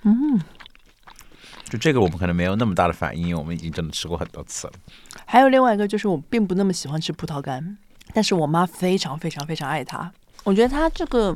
[0.03, 0.39] 嗯，
[1.69, 4.73] 就这个我们可能没有那么大的反应，因为我们已经真的吃过很多次了。
[5.25, 7.77] 还有另外一个就是我并不那么喜欢吃葡萄干，
[8.13, 10.11] 但是我妈非常非常非常爱它。
[10.43, 11.35] 我觉得它这个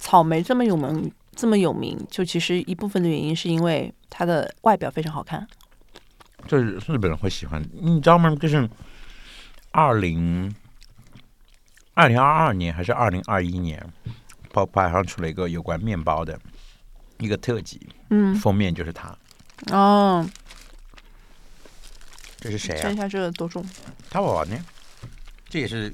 [0.00, 5.46] 草莓这么有名，这么有名，就其实一部分的原因是因为它的外表非常好看。
[6.46, 8.34] 就是日本人会喜欢，你知道吗？
[8.36, 8.68] 就是
[9.70, 10.52] 二零
[11.94, 13.84] 二零二二年还是二零二一年
[14.52, 16.38] ，Popeye 上出了一个有关面包的
[17.18, 19.16] 一个特辑，嗯，封面就是他。
[19.70, 20.28] 哦，
[22.38, 22.82] 这是谁啊？
[22.82, 23.64] 称一下这个多重？
[24.10, 24.56] 他娃娃呢？
[25.48, 25.92] 这也是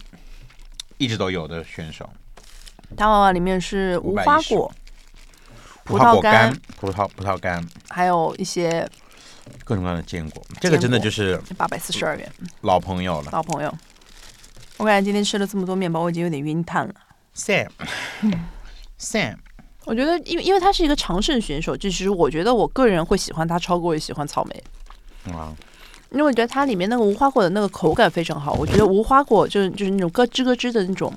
[0.99, 2.09] 一直都有的选手。
[2.97, 4.73] 他娃娃里面是无花果，
[5.85, 8.89] 葡葡萄干干、葡萄葡萄干，还有一些
[9.65, 10.45] 各种各样的坚果。
[10.61, 13.31] 这个真的就是八百四十二元，老朋友了。
[13.33, 13.75] 老朋友。
[14.77, 16.95] 我感觉今天吃了这么多面包，我已经有点晕碳了。
[17.37, 19.37] Sam，Sam，
[19.87, 24.65] 我觉得，因为因为他是一个常胜选手，就其实我觉得我个人会喜欢他，超过于喜欢草莓，
[25.33, 25.53] 哇，
[26.11, 28.53] 因为我觉得它里面那个无花果的那个口感非常好。
[28.53, 31.13] 我觉得无花果就是就是那种咯吱咯吱的那种，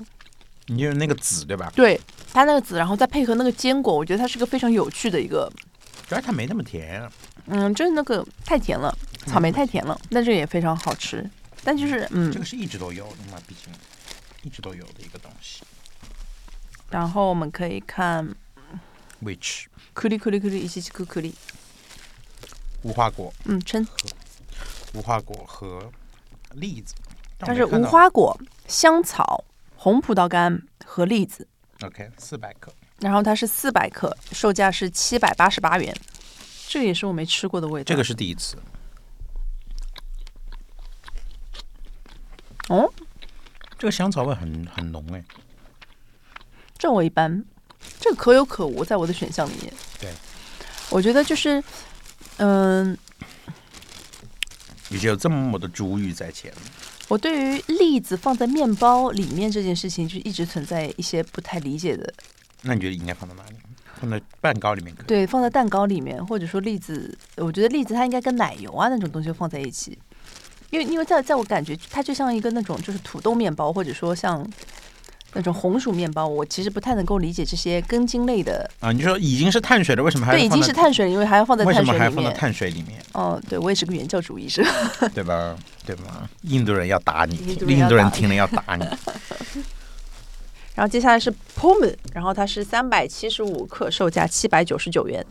[0.66, 1.72] 你就是那个籽对吧？
[1.74, 1.98] 对
[2.32, 5.50] 它那个籽，然后再配合那个坚果，我觉得它是个非常有趣的一个，
[6.06, 7.08] 主要它没那么甜。
[7.46, 11.24] 嗯，就是那个太甜了，草莓太甜了，但这个也非常好吃。
[11.64, 13.72] 但就是嗯这，个是一直都有的嘛，毕竟
[14.42, 15.62] 一直都有的一个东西。
[16.90, 18.26] 然后我们可以看
[19.22, 21.34] Which 颗粒颗粒颗粒一起起颗颗粒，
[22.82, 23.86] 无花果、嗯，称
[24.94, 25.90] 无花果和
[26.52, 26.94] 栗子，
[27.36, 27.82] 但它是无。
[27.84, 29.44] 花果、香草、
[29.76, 31.46] 红葡萄干和栗子。
[31.82, 32.72] OK，四百克。
[33.00, 35.94] 然后它是四百克，售价是七百八十八元，
[36.68, 37.84] 这个也是我没吃过的味道。
[37.84, 38.56] 这个是第一次。
[42.68, 42.92] 哦，
[43.78, 45.24] 这个香草味很很浓哎。
[46.76, 47.44] 这我一般，
[47.98, 49.72] 这个可有可无，在我的选项里面。
[50.00, 50.10] 对，
[50.90, 51.62] 我觉得就是，
[52.36, 52.96] 嗯、
[54.88, 56.58] 已经有这么多珠玉在前了。
[57.08, 62.12] 我对于栗子放在面包里面这件事情，就一直存在一些不太理解的。
[62.62, 63.56] 那你觉得应该放在哪里？
[64.00, 65.06] 放在蛋糕里面可以。
[65.06, 69.98] 对，放在蛋糕里面，或者说栗子，我觉得栗子它应该跟奶油啊那种东西放在一起，
[70.70, 74.48] 因为因为在在我感觉它就像一个那种就是土豆面包，或者说像
[75.34, 78.68] 那种红薯面包，我其实不太能够理解这些根茎类的。
[78.80, 82.00] 啊，你就说已经是碳水了，为什么还对，已经是碳水，因为还要放在为什么碳水里面。
[82.00, 83.00] 还要放在碳水里面？
[83.12, 84.64] 哦，对，我也是个原教主义者。
[85.14, 85.56] 对吧？
[85.84, 86.28] 对吧？
[86.42, 88.84] 印度人要打你，印度人听了要打你。
[90.74, 95.24] 然后接下来是 Pullman，然后它是三百七十五克，售价七百九十九元。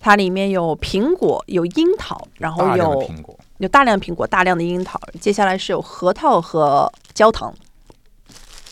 [0.00, 3.10] 它里面有苹果，有樱桃，然后有
[3.58, 4.98] 有大量苹果，大量的樱桃。
[5.20, 7.54] 接下来是有核桃和焦糖，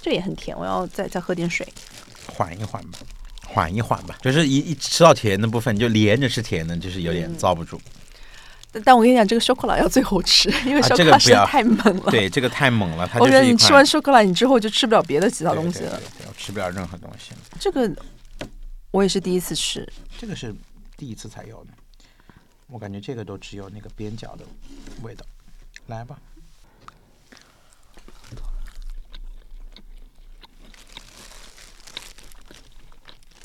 [0.04, 0.54] 这也很甜。
[0.54, 1.66] 我要再再喝点水。
[2.26, 2.98] 缓一缓吧，
[3.46, 4.18] 缓一缓吧。
[4.20, 7.80] 就是一一吃到甜的部分，就连着吃甜的，就是有点遭不住。
[8.84, 12.10] 但我跟你讲，这个 o l a 要最后吃， 因为啊 s h o 这 c o 个 l a 不要实在太猛了。
[12.10, 15.98] 对，这个太猛了，它我觉得你吃完 o l a 你之后就吃不了别的其他东西了。
[15.98, 17.32] 对对对我吃不了任何东西。
[17.58, 17.90] 这个
[18.90, 20.54] 我也是第一次吃，这个是
[20.98, 21.70] 第一次才有的，
[22.66, 24.44] 我感觉这个都只有那个边角的
[25.02, 25.24] 味道。
[25.86, 26.18] 来吧，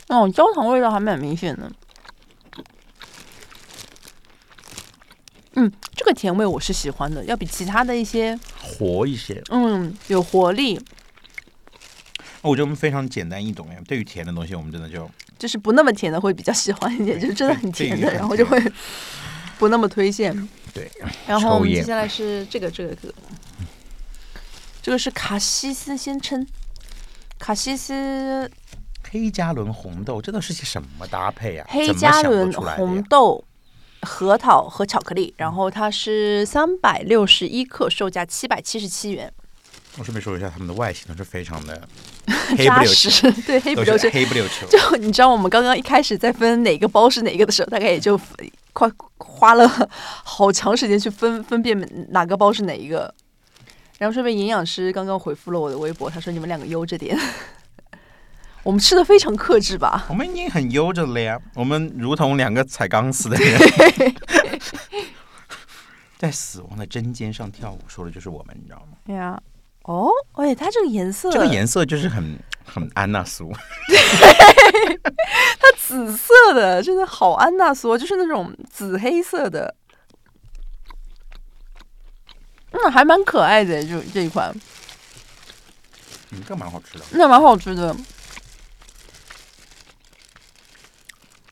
[0.10, 1.72] 哦，焦糖味道还蛮明显的。
[5.54, 9.42] 嗯，这个甜味我是喜欢的，要比其他的一些活一些。
[9.50, 10.80] 嗯有活力，
[12.42, 13.80] 我觉得我们非常简单易懂呀。
[13.88, 18.60] 对于甜的东西，我们真的就就是不那么甜的会比较喜欢一点，就是真的很甜的，然后就会
[19.58, 20.34] 不那么推荐。
[20.74, 20.90] 对。
[21.28, 23.14] 然后我们接下来是这个这个这个，
[24.82, 26.48] 这个是卡西斯鲜称，
[27.38, 28.50] 卡西斯
[29.12, 31.66] 黑加仑红豆，这都是些什么搭配啊？
[31.70, 33.44] 黑加仑红豆、
[34.02, 39.32] 核桃和巧克力，然后它是三百六十一克，售价七百七十七元，
[39.98, 41.88] 我顺便说一下，它们的外形都是非常的
[42.56, 44.10] 黑不扎溜秋，实，对，黑不溜秋。
[44.12, 44.68] 黑不溜秋。
[44.70, 48.20] 就你知道，我们刚刚一开始在分哪个包是哪个的时候，大概也就
[48.74, 48.88] 快
[49.18, 49.68] 花了
[50.24, 53.14] 好长时间去分 分辨哪个包是哪一个。
[53.98, 57.20] 然后顺便，营养师刚刚回复了我的微博，他说你们两个悠着点。
[58.64, 60.06] 我们吃的非常克制吧？
[60.10, 63.60] 我们已经很悠着了呀，我们如同两个踩钢丝的人，
[66.18, 68.98] 在死亡的针尖上跳舞，说的就是我们，你知道吗？
[69.06, 69.42] 对呀，
[69.84, 73.52] 哦，哎，它这个颜色，这个颜色就是很很安娜苏，
[75.60, 79.74] 它紫色的，真的好安娜苏，就是那种紫黑色的，
[82.72, 84.54] 嗯，还蛮可爱的，就这一款，
[86.32, 87.06] 嗯，这蛮好吃的。
[87.12, 87.96] 那蛮好吃的，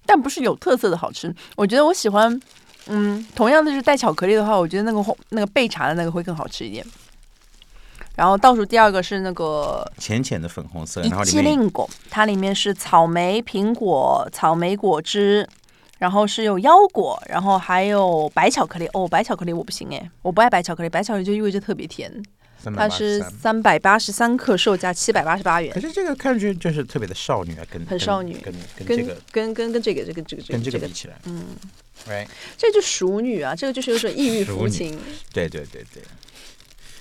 [0.07, 1.31] 但不是有特色的好吃。
[1.55, 2.41] 我觉得我喜欢，
[2.87, 6.83] 嗯，同样的是带巧克力的话，我觉得那个红那个焙茶的那个会更好吃一点。
[8.15, 15.47] 然后倒数第二个是那个浅浅的粉红色，然后里面果，它里面是草莓、苹果、草莓果汁，
[15.99, 18.89] 然后是有腰果，然后还有白巧克力。
[18.93, 22.11] 哦，白巧克力我不行哎，我不爱白巧克力，白巧克力就意味着特别甜。
[22.67, 23.61] 三百它是八十三。
[23.61, 31.45] 百八十三克，售价七百八十八元可，是这个看上去就是特别的少女啊，跟跟很少女跟跟跟这个跟跟跟这个这个这个这跟个这个这个比起来，嗯
[32.07, 34.99] ，right，这就熟女啊，这个就是有种异域风情。
[35.33, 36.03] 对对对对，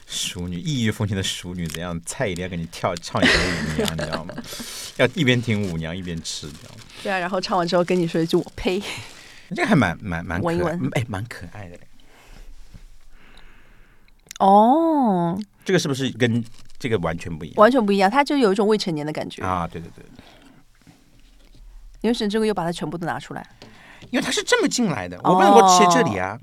[0.07, 2.01] 熟女异域风情的熟女怎样？
[2.07, 4.35] 蔡依林要给你跳唱一首舞娘，你知道吗？
[4.97, 6.81] 要一边听舞娘一边吃，你知道吗？
[7.03, 8.81] 对啊，然后唱完之后跟你说一句“我呸
[9.51, 11.81] 这个还蛮蛮蛮可爱闻一闻，哎，蛮可爱的嘞。”。
[14.39, 16.43] 哦，这个是不是跟
[16.79, 19.43] 这个完全不一样完全不一样，它就有一种未成年的感觉。
[19.43, 19.67] 啊？
[19.67, 20.05] 对对对，
[22.03, 23.45] 你为这个又把它全部都拿出来？
[24.11, 26.39] 因为它是这么进来的，我不能够切这里啊，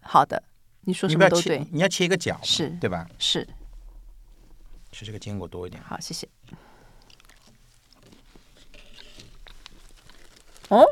[0.00, 0.42] 好的，
[0.80, 3.06] 你说什么都对，，你要切一个角，是对吧？
[3.20, 3.46] 是
[4.90, 5.80] 吃这个坚果多一点。
[5.84, 6.28] 好，谢谢。
[10.70, 10.84] 哦，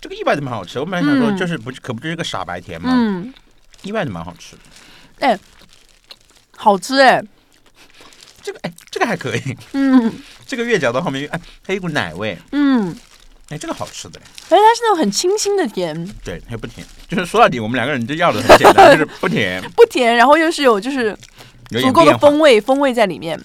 [0.00, 3.34] 这个意外的蛮好吃，我本来想说嗯就是不是可不就是个傻白甜嘛，嗯，
[3.82, 4.62] 意外的蛮好吃的。
[6.66, 7.22] 好吃哎，
[8.42, 10.12] 这个哎，这个还可以，嗯。
[10.44, 12.92] 这个越嚼到后面，哎，还有一股奶味，嗯，
[13.50, 14.18] 哎，这个好吃的。
[14.18, 14.26] 嘞。
[14.50, 15.94] 而且它是那种很清新的甜，
[16.24, 21.16] 对，它不甜，就是说到底，我们两个人就要的很简单，就是 不甜，不甜，然后又是有就是
[21.70, 22.18] 有足够的。
[22.18, 23.36] 风味风味在里面。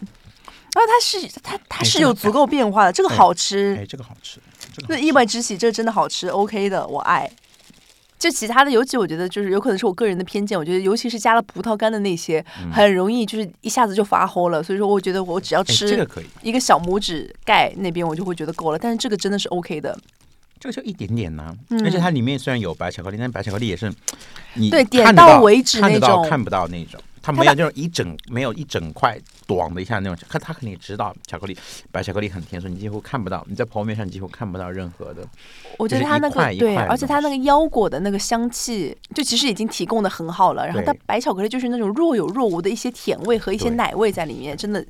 [0.73, 3.77] 然后它是它它是有足够变化的，这个哎好吃。
[3.79, 4.39] 哎，，这个好吃，
[4.75, 5.05] 这个这好吃。
[5.05, 7.29] 意外之喜，这个真的好吃，OK 的，我爱。
[8.21, 14.61] 就其他的，尤其我觉得就是有可能是我个人的偏见，我觉得尤其是加了葡萄干的那些，很容易就是一下子就发齁了。
[14.61, 18.77] 所以说，我觉得我只要哎，这吃个可以，一个小拇指盖那边，我就会觉得够了。
[18.77, 19.97] 但是这个真的是 OK 的，
[20.59, 23.91] 这个就一点点呢、嗯而且它里面虽然有白巧克力，但白巧克力也是
[24.53, 31.57] 你对点到到为止那种到看不到那种，它没有那种一整没有一整块短的一下那种，它它肯定也知道巧克力
[31.91, 35.27] 白巧克力很甜，所以你几乎看不到，你在剖面上几乎看不到任何的。
[35.77, 40.65] 我觉得它那个对，而且它那个腰果的那个香气，就其实已经提供的很好了。
[40.65, 44.85] 然后它白巧克力就是那种若有若无的一些甜味和一些奶味在里面，真的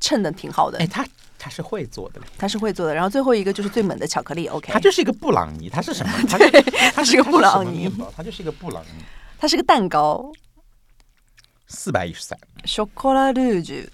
[0.00, 0.86] 衬的挺好的哎，。
[0.86, 1.06] 它
[1.38, 2.94] 他是会做的嘞，它是会做的。
[2.94, 6.12] 然后最后一个就是最猛的巧克力，OK，它就是一个布朗尼，它是什么？
[6.28, 6.36] 它
[6.92, 9.02] 它是个布朗尼面包，它就是一个布朗尼，
[9.38, 10.30] 它是个蛋糕
[11.72, 13.86] 四百一十三，，chocolat rouge，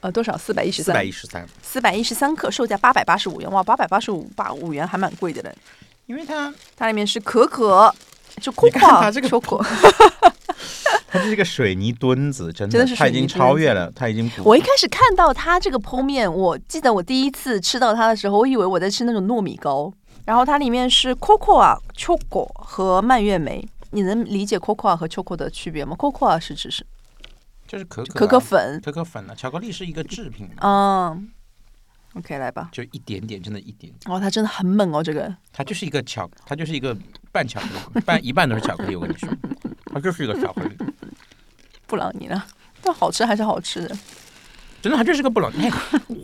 [0.00, 0.38] 呃，多少？
[0.38, 3.50] 四百一十三四百，一十三，四百一十三克，售价八百八十五元。
[3.50, 5.52] 哇，八百八十五八五元还蛮贵的嘞。
[6.06, 7.92] 因为它它里面是可可，
[8.40, 9.60] 就你看它这个 choco。
[11.10, 19.92] 它是一个水泥墩子，真的，真的是它已经超越了，它已经我一开始看到它这个剖面，我记得我第一次吃到它的时候，我以为我在吃那种糯米糕。
[20.24, 26.84] 然后它里面是 cocoa、choco 和蔓越莓，你能理解 cocoa 和 choco 的区别吗？cocoa 是指是
[27.66, 31.30] 就是可可可可粉，可可粉啊，巧克力是一个制品嘛，嗯
[32.14, 32.68] ，OK，来吧。
[32.72, 33.92] 就一点点，真的一点。
[34.06, 36.94] 哦，它真的很猛哦，这个它就是一个巧，它就是一个
[37.30, 38.96] 半巧克力，半一半都是巧克力。
[38.96, 39.28] 我跟你说，
[39.86, 40.76] 它就是一个巧克力，
[41.86, 42.42] 布朗尼呢，
[42.82, 43.96] 但好吃还是好吃的。
[44.82, 45.66] 真的，它就是个布朗尼。
[45.66, 45.70] 哎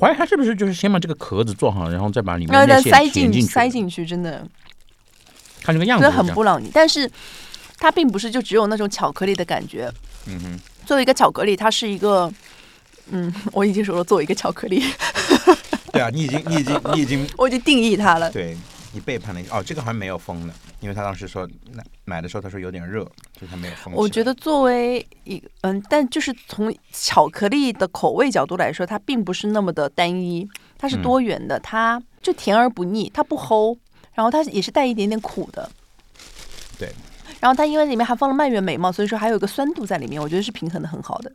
[0.00, 3.48] 怀疑它是不是就是先把这个壳子做好，然后再把里面塞进进去？
[3.48, 4.46] 塞进去，真的
[5.62, 6.70] 看这个样真的子是这样，很布朗尼。
[6.74, 7.10] 但是
[7.78, 9.90] 它并不是就只有那种巧克力的感觉。
[10.26, 12.30] 嗯哼，作为一个巧克力，它是一个，
[13.10, 14.82] 嗯， 我已经说了，作为一个巧克力，
[15.92, 18.30] 对啊，你已经你已经你已经 我已经定义它了。
[18.30, 18.56] 对
[18.92, 19.40] 你背叛了。
[19.50, 23.04] 哦，这个好像没有封的，因为他当时说那买的时候他说有点热，
[23.38, 23.92] 所以他没有封。
[23.94, 30.48] 我觉得作为一嗯，但就是从巧克力的口味角度来说，它并不是那么的单一，
[30.78, 33.76] 它是嗯多元的，它就甜而不腻，它不齁，
[34.14, 35.70] 然后它也是带一点点苦的。
[36.78, 36.90] 对。
[37.40, 41.32] 然后它因为里面还放了蔓越莓嘛，所以说还有一个酸度在里面，我觉得是平衡的很好的。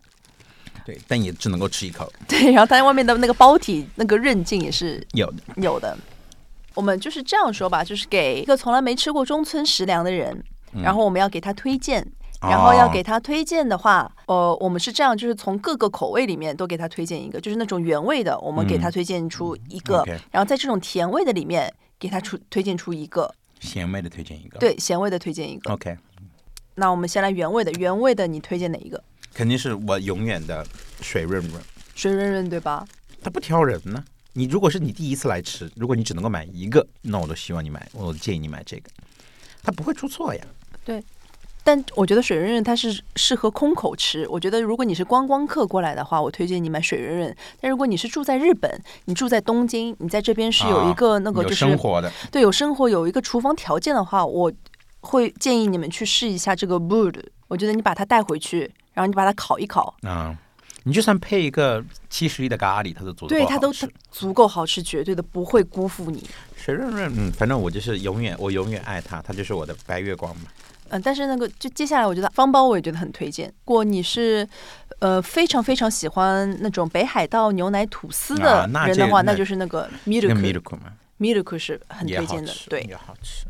[0.86, 5.38] 对，但也只能够吃一口，对，然后它外面的那个包体那个韧劲也是有的。
[5.58, 5.98] 有的。
[6.74, 10.44] 我们就是这样说吧，就是给一个从来没吃过中村食粮的人，
[10.84, 12.06] 然后我们要给他推荐。
[12.42, 23.34] 然后要给他推荐的话，呃，我们是这样，就是从各个口味里面都给他推荐一个，就是那种原味的，我们给他推荐出一个然后在这种甜味的里面给他出推荐出一个，
[23.64, 24.60] 咸味的推荐一个。
[24.60, 25.72] 对，咸味的推荐一个。
[25.72, 25.98] ，OK，
[26.76, 29.02] 那我们先来原味的，原味的你推荐哪一个？
[29.34, 30.66] 肯定是我永远的
[31.02, 31.62] 水润润，
[31.96, 32.86] 水润润对吧？
[33.22, 34.04] 它不挑人呢。
[34.34, 38.90] 你如果是你第一次来吃，如果你只能够买一个，那我都希望你买，我建议你买这个，
[39.62, 40.46] 它不会出错呀。
[41.64, 44.28] 但我觉得水润润它是适合空口吃。
[44.28, 47.36] 我觉得如果你是观光客过来的话，我推荐你买水润润。
[47.62, 54.52] 但如果你是住在日本，你住在东京，你在这边是有一个那个就是、生活的，对有生活有一个厨房条件的话，我
[55.00, 57.16] 会建议你们去试一下这个 wood。
[57.48, 60.36] 我觉得你把它带回去，然后你把它烤一烤，啊、
[60.84, 66.28] 你就算配一个七十一的咖喱，它都足够对它都是足够好吃，绝对的不会辜负你。
[66.58, 70.44] 水润润，嗯，反正我就是永远，我永远爱它，它就是我的白月光嘛。
[70.94, 73.48] 嗯，但是那个就接下来，我觉得方包我也觉得很推荐。
[73.48, 74.48] 如果你是
[75.00, 82.82] 呃非常非常喜欢那种北海道牛奶吐司的人的话，这那那就是那个那个 milk milk 嘛，milk 是很推荐的，对。
[82.82, 83.46] 也好吃。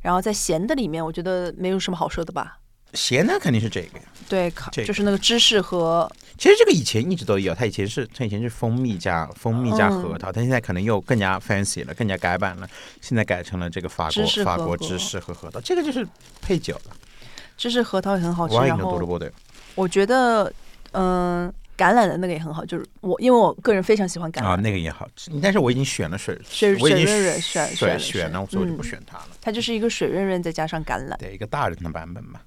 [0.00, 2.58] 然后在咸的里面，我觉得没有什么好说的吧。
[2.94, 4.04] 咸的肯定是这个呀。
[4.28, 12.68] 对，烤这个就是那个芝士和其实这个以前一直都有，它以前是它以前是蜂蜜加蜂蜜加嗯核桃，它现在可能又更加 fancy 了，更加改版了，
[13.00, 16.06] 现在改成了这个法国法国芝士和核桃，这个就是
[16.40, 16.96] 配酒了。
[17.56, 18.54] 芝士核桃也很好吃。
[18.54, 18.98] 然后
[19.74, 20.50] 我觉得，
[20.92, 29.28] 嗯、橄榄的那个也很好，就是我因为我个人非常喜欢橄榄，啊，那个也好吃，但是我已经选了水水水润润选选选了所以我就不嗯选它了。
[29.42, 31.16] 它就是一个水润润再加上橄榄。
[31.18, 32.40] 对，一个大人的版本嘛。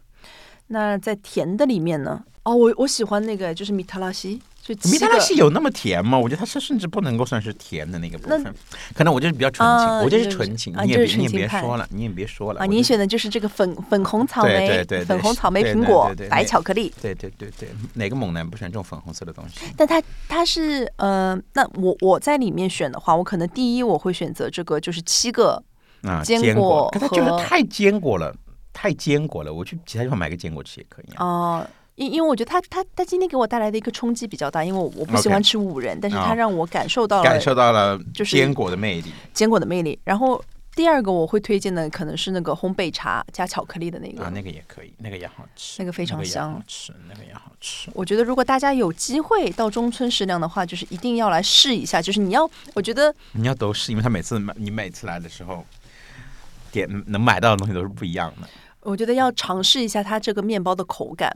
[0.67, 2.23] 那在甜的里面呢？
[2.43, 6.19] 哦，我我喜欢那个就是米特拉西，就七米塔拉西有那么甜吗？
[6.19, 8.53] 我觉得它是甚至不能够算是甜的那个部分，
[8.93, 16.93] 可能我就是比较纯情，啊我就是纯情，啊你就是你也别你也别说了，你也别说了啊，我就你选的就是这个粉粉红草莓、对对对对粉红草莓苹果白巧克力。
[17.01, 19.61] 对对对对，哪个猛男不喜欢这种粉红色的东西？
[19.77, 25.63] 但它它是呃，那我我在里面选的话，我可能第一我会选择这个，就是七个
[26.01, 28.35] 啊，坚坚果可它就是太坚果了，
[28.73, 29.53] 太坚果了。
[29.53, 31.25] 我去其他地方买个坚果吃也可以啊。
[31.25, 31.67] 哦。
[31.95, 39.13] 因因为我觉得他他他今天给我带来的一个冲击比较大，因为我我不喜欢吃五仁但是他让我感受到了感受到了就是坚果的魅力。
[39.31, 39.99] 坚果的魅力。
[40.03, 40.43] 然后
[40.75, 47.91] 第二个我会推荐的可能是那个烘焙茶加巧克力的那个，啊，那个也可以，那个也好吃，那个非常也香好吃，那个也好吃。
[47.93, 52.01] 我觉得如果大家有机会到中村食粮的话，就是一定要来试一下。
[52.01, 55.63] 就是你要，我觉得你要都试，因为他每次买，你每次来的时候，
[56.71, 58.49] 点能买到的东西都是不一样的。
[58.83, 61.31] 我觉得要尝试一下它这个面包的口感。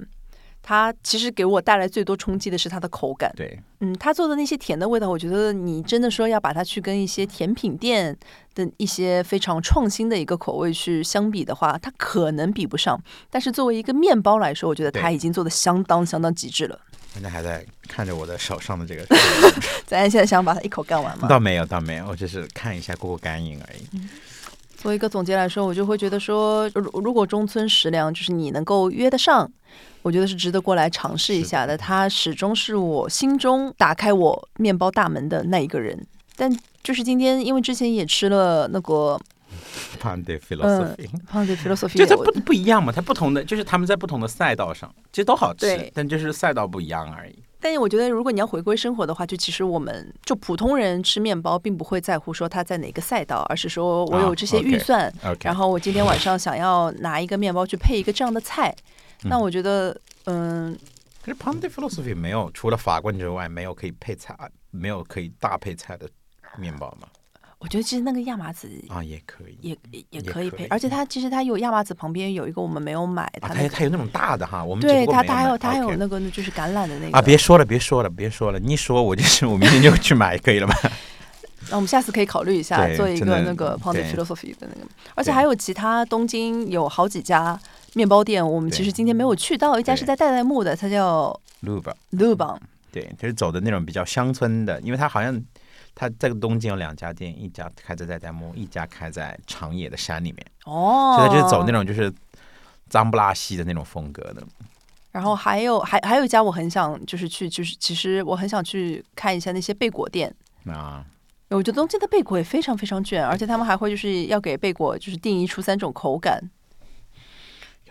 [0.64, 3.32] 它其实给我带来最多冲击的是它的口感。
[3.38, 8.14] 对，嗯，它做的那些甜的味道，我觉得你真的说要把它去跟一些甜品店
[8.54, 13.02] 的一些非常创新的一个口味去相比的话，它可能比不上。
[13.30, 16.78] 但是作为一个面包来说，我觉得它已经做的相当相当极致了。
[17.14, 19.06] 现在还在看着我的手上的这个，
[19.88, 21.30] 咱现在想把它一口干完吗？
[21.30, 23.88] 倒没有，倒没有，我只是看一下过过干瘾而已。
[24.78, 29.52] 做一个总结来说，我就会觉得说，如如果中村食粮就是你能够约得上，
[30.04, 31.76] 我觉得是值得过来尝试一下的。
[31.76, 36.06] 他始终是我心中打开我面包大门的那一个人。
[36.36, 39.20] 但就是今天，因为之前也吃了那个
[40.00, 47.36] Pande 嗯 philosophy，、胖的 philosophy，我就它不不一样嘛，它不同的就是他们在不同的赛道上，其实都好吃，但就是赛道不一样而已。
[47.68, 58.74] 但是我觉得，如果你要回归生活的话，就其实我们就普通人吃面包，并不会在乎说它在哪个赛道，而是说我有这些预算然后我今天晚上想要拿一个面包去配一个这样的菜，
[59.24, 60.74] 那我觉得，嗯，
[61.22, 64.34] 可是 Ponte Philosophy 没有除了法棍之外，没有可以配菜，
[64.72, 66.08] 没有可以搭配菜的
[66.58, 67.10] 面包吗？
[67.60, 69.58] 我觉得其实那个亚麻籽啊，也可以。
[69.62, 69.78] 也
[70.12, 80.76] 也可以配，而且它其实它有亚麻籽旁边有一个我们没有买，啊，它那个它它有那种大的哈，我们对它它还有它还有那个就是橄榄的那个啊，别说了，别说了，别说了，你一说我就是我明天就去买，可以了吧？
[81.70, 84.04] 那我们下次可以考虑一下做一个那个 Ponte 对。
[84.04, 87.60] Philosophy 的那个，而且还有其他东京有好几家
[87.94, 92.56] 面包店，我们其实今天没有去到，一家是在代代木的，它叫 Luba Luba
[92.92, 95.44] 对，就是走的那种比较乡村的，因为它好像
[96.00, 102.14] 它这个东京有两家店，一家开在在代木，一家开在长野的山里面，哦，所以它就是走那种就是
[102.88, 104.44] 脏不拉稀的那种风格的。
[105.12, 110.32] 然后还有还还有一家我很想就是去，就是其实我很想去看一下那些贝果店。
[110.68, 111.04] 啊，
[111.50, 116.40] 我觉得东京的贝果也非常非常卷，而且他们还会就是要给贝果就是定义出三种口感。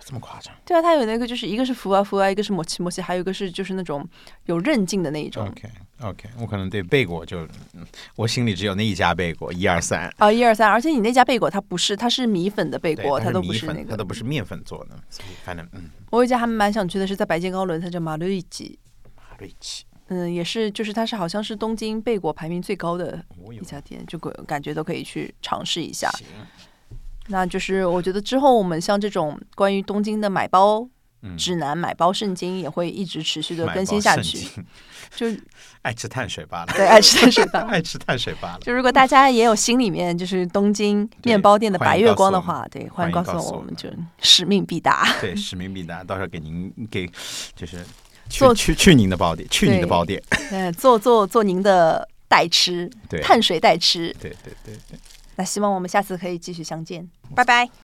[0.06, 4.08] 有这么夸张对啊，它有那个就是一个是福啊福啊，一个是摩奇摩奇，还有一个是就是那种
[4.46, 5.46] 有韧劲的那一种。
[5.46, 5.68] ？OK
[6.00, 7.44] OK，我可能对贝果就，
[7.74, 7.84] 嗯
[8.16, 10.12] 我心里只有那一家贝果，一二三。
[10.18, 14.06] 啊，一二三，而且你那家贝果它不是，它是米粉的贝果，它都不是那个它都。
[14.06, 18.78] 不是面粉做的，所以反正嗯，我有一家还蛮想去的是在白金高轮，它叫马瑞吉，
[19.16, 23.20] 马瑞吉，嗯，也是就是它是好像是东京贝果排名最高的
[23.52, 26.08] 一家店，就感感觉都可以去尝试一下。
[26.12, 26.26] 行，
[27.28, 30.88] 那就是我觉得之后我们像这种关于东京的买包
[31.22, 34.46] 嗯，指南、买包圣经也会一直持续的更新下去。
[35.14, 35.26] 就
[35.82, 37.60] 爱吃碳水罢了，对，爱吃碳水吧。
[37.70, 38.58] 爱吃碳水罢了。
[38.60, 43.88] 就如果大家也有心里面就是东京面包店的白月光的话，对，欢迎告诉我，我我们就
[44.20, 45.06] 使命必达。
[45.20, 47.10] 对，使命必达，到时候给您给
[47.54, 47.78] 就是
[48.28, 50.22] 去做去去您的包店，去您的对包店。
[50.50, 54.14] 嗯，做做做您的代吃，对，碳水代吃。
[54.20, 54.98] 对对对对。
[55.36, 57.68] 那希望我们下次可以继续相见，拜拜。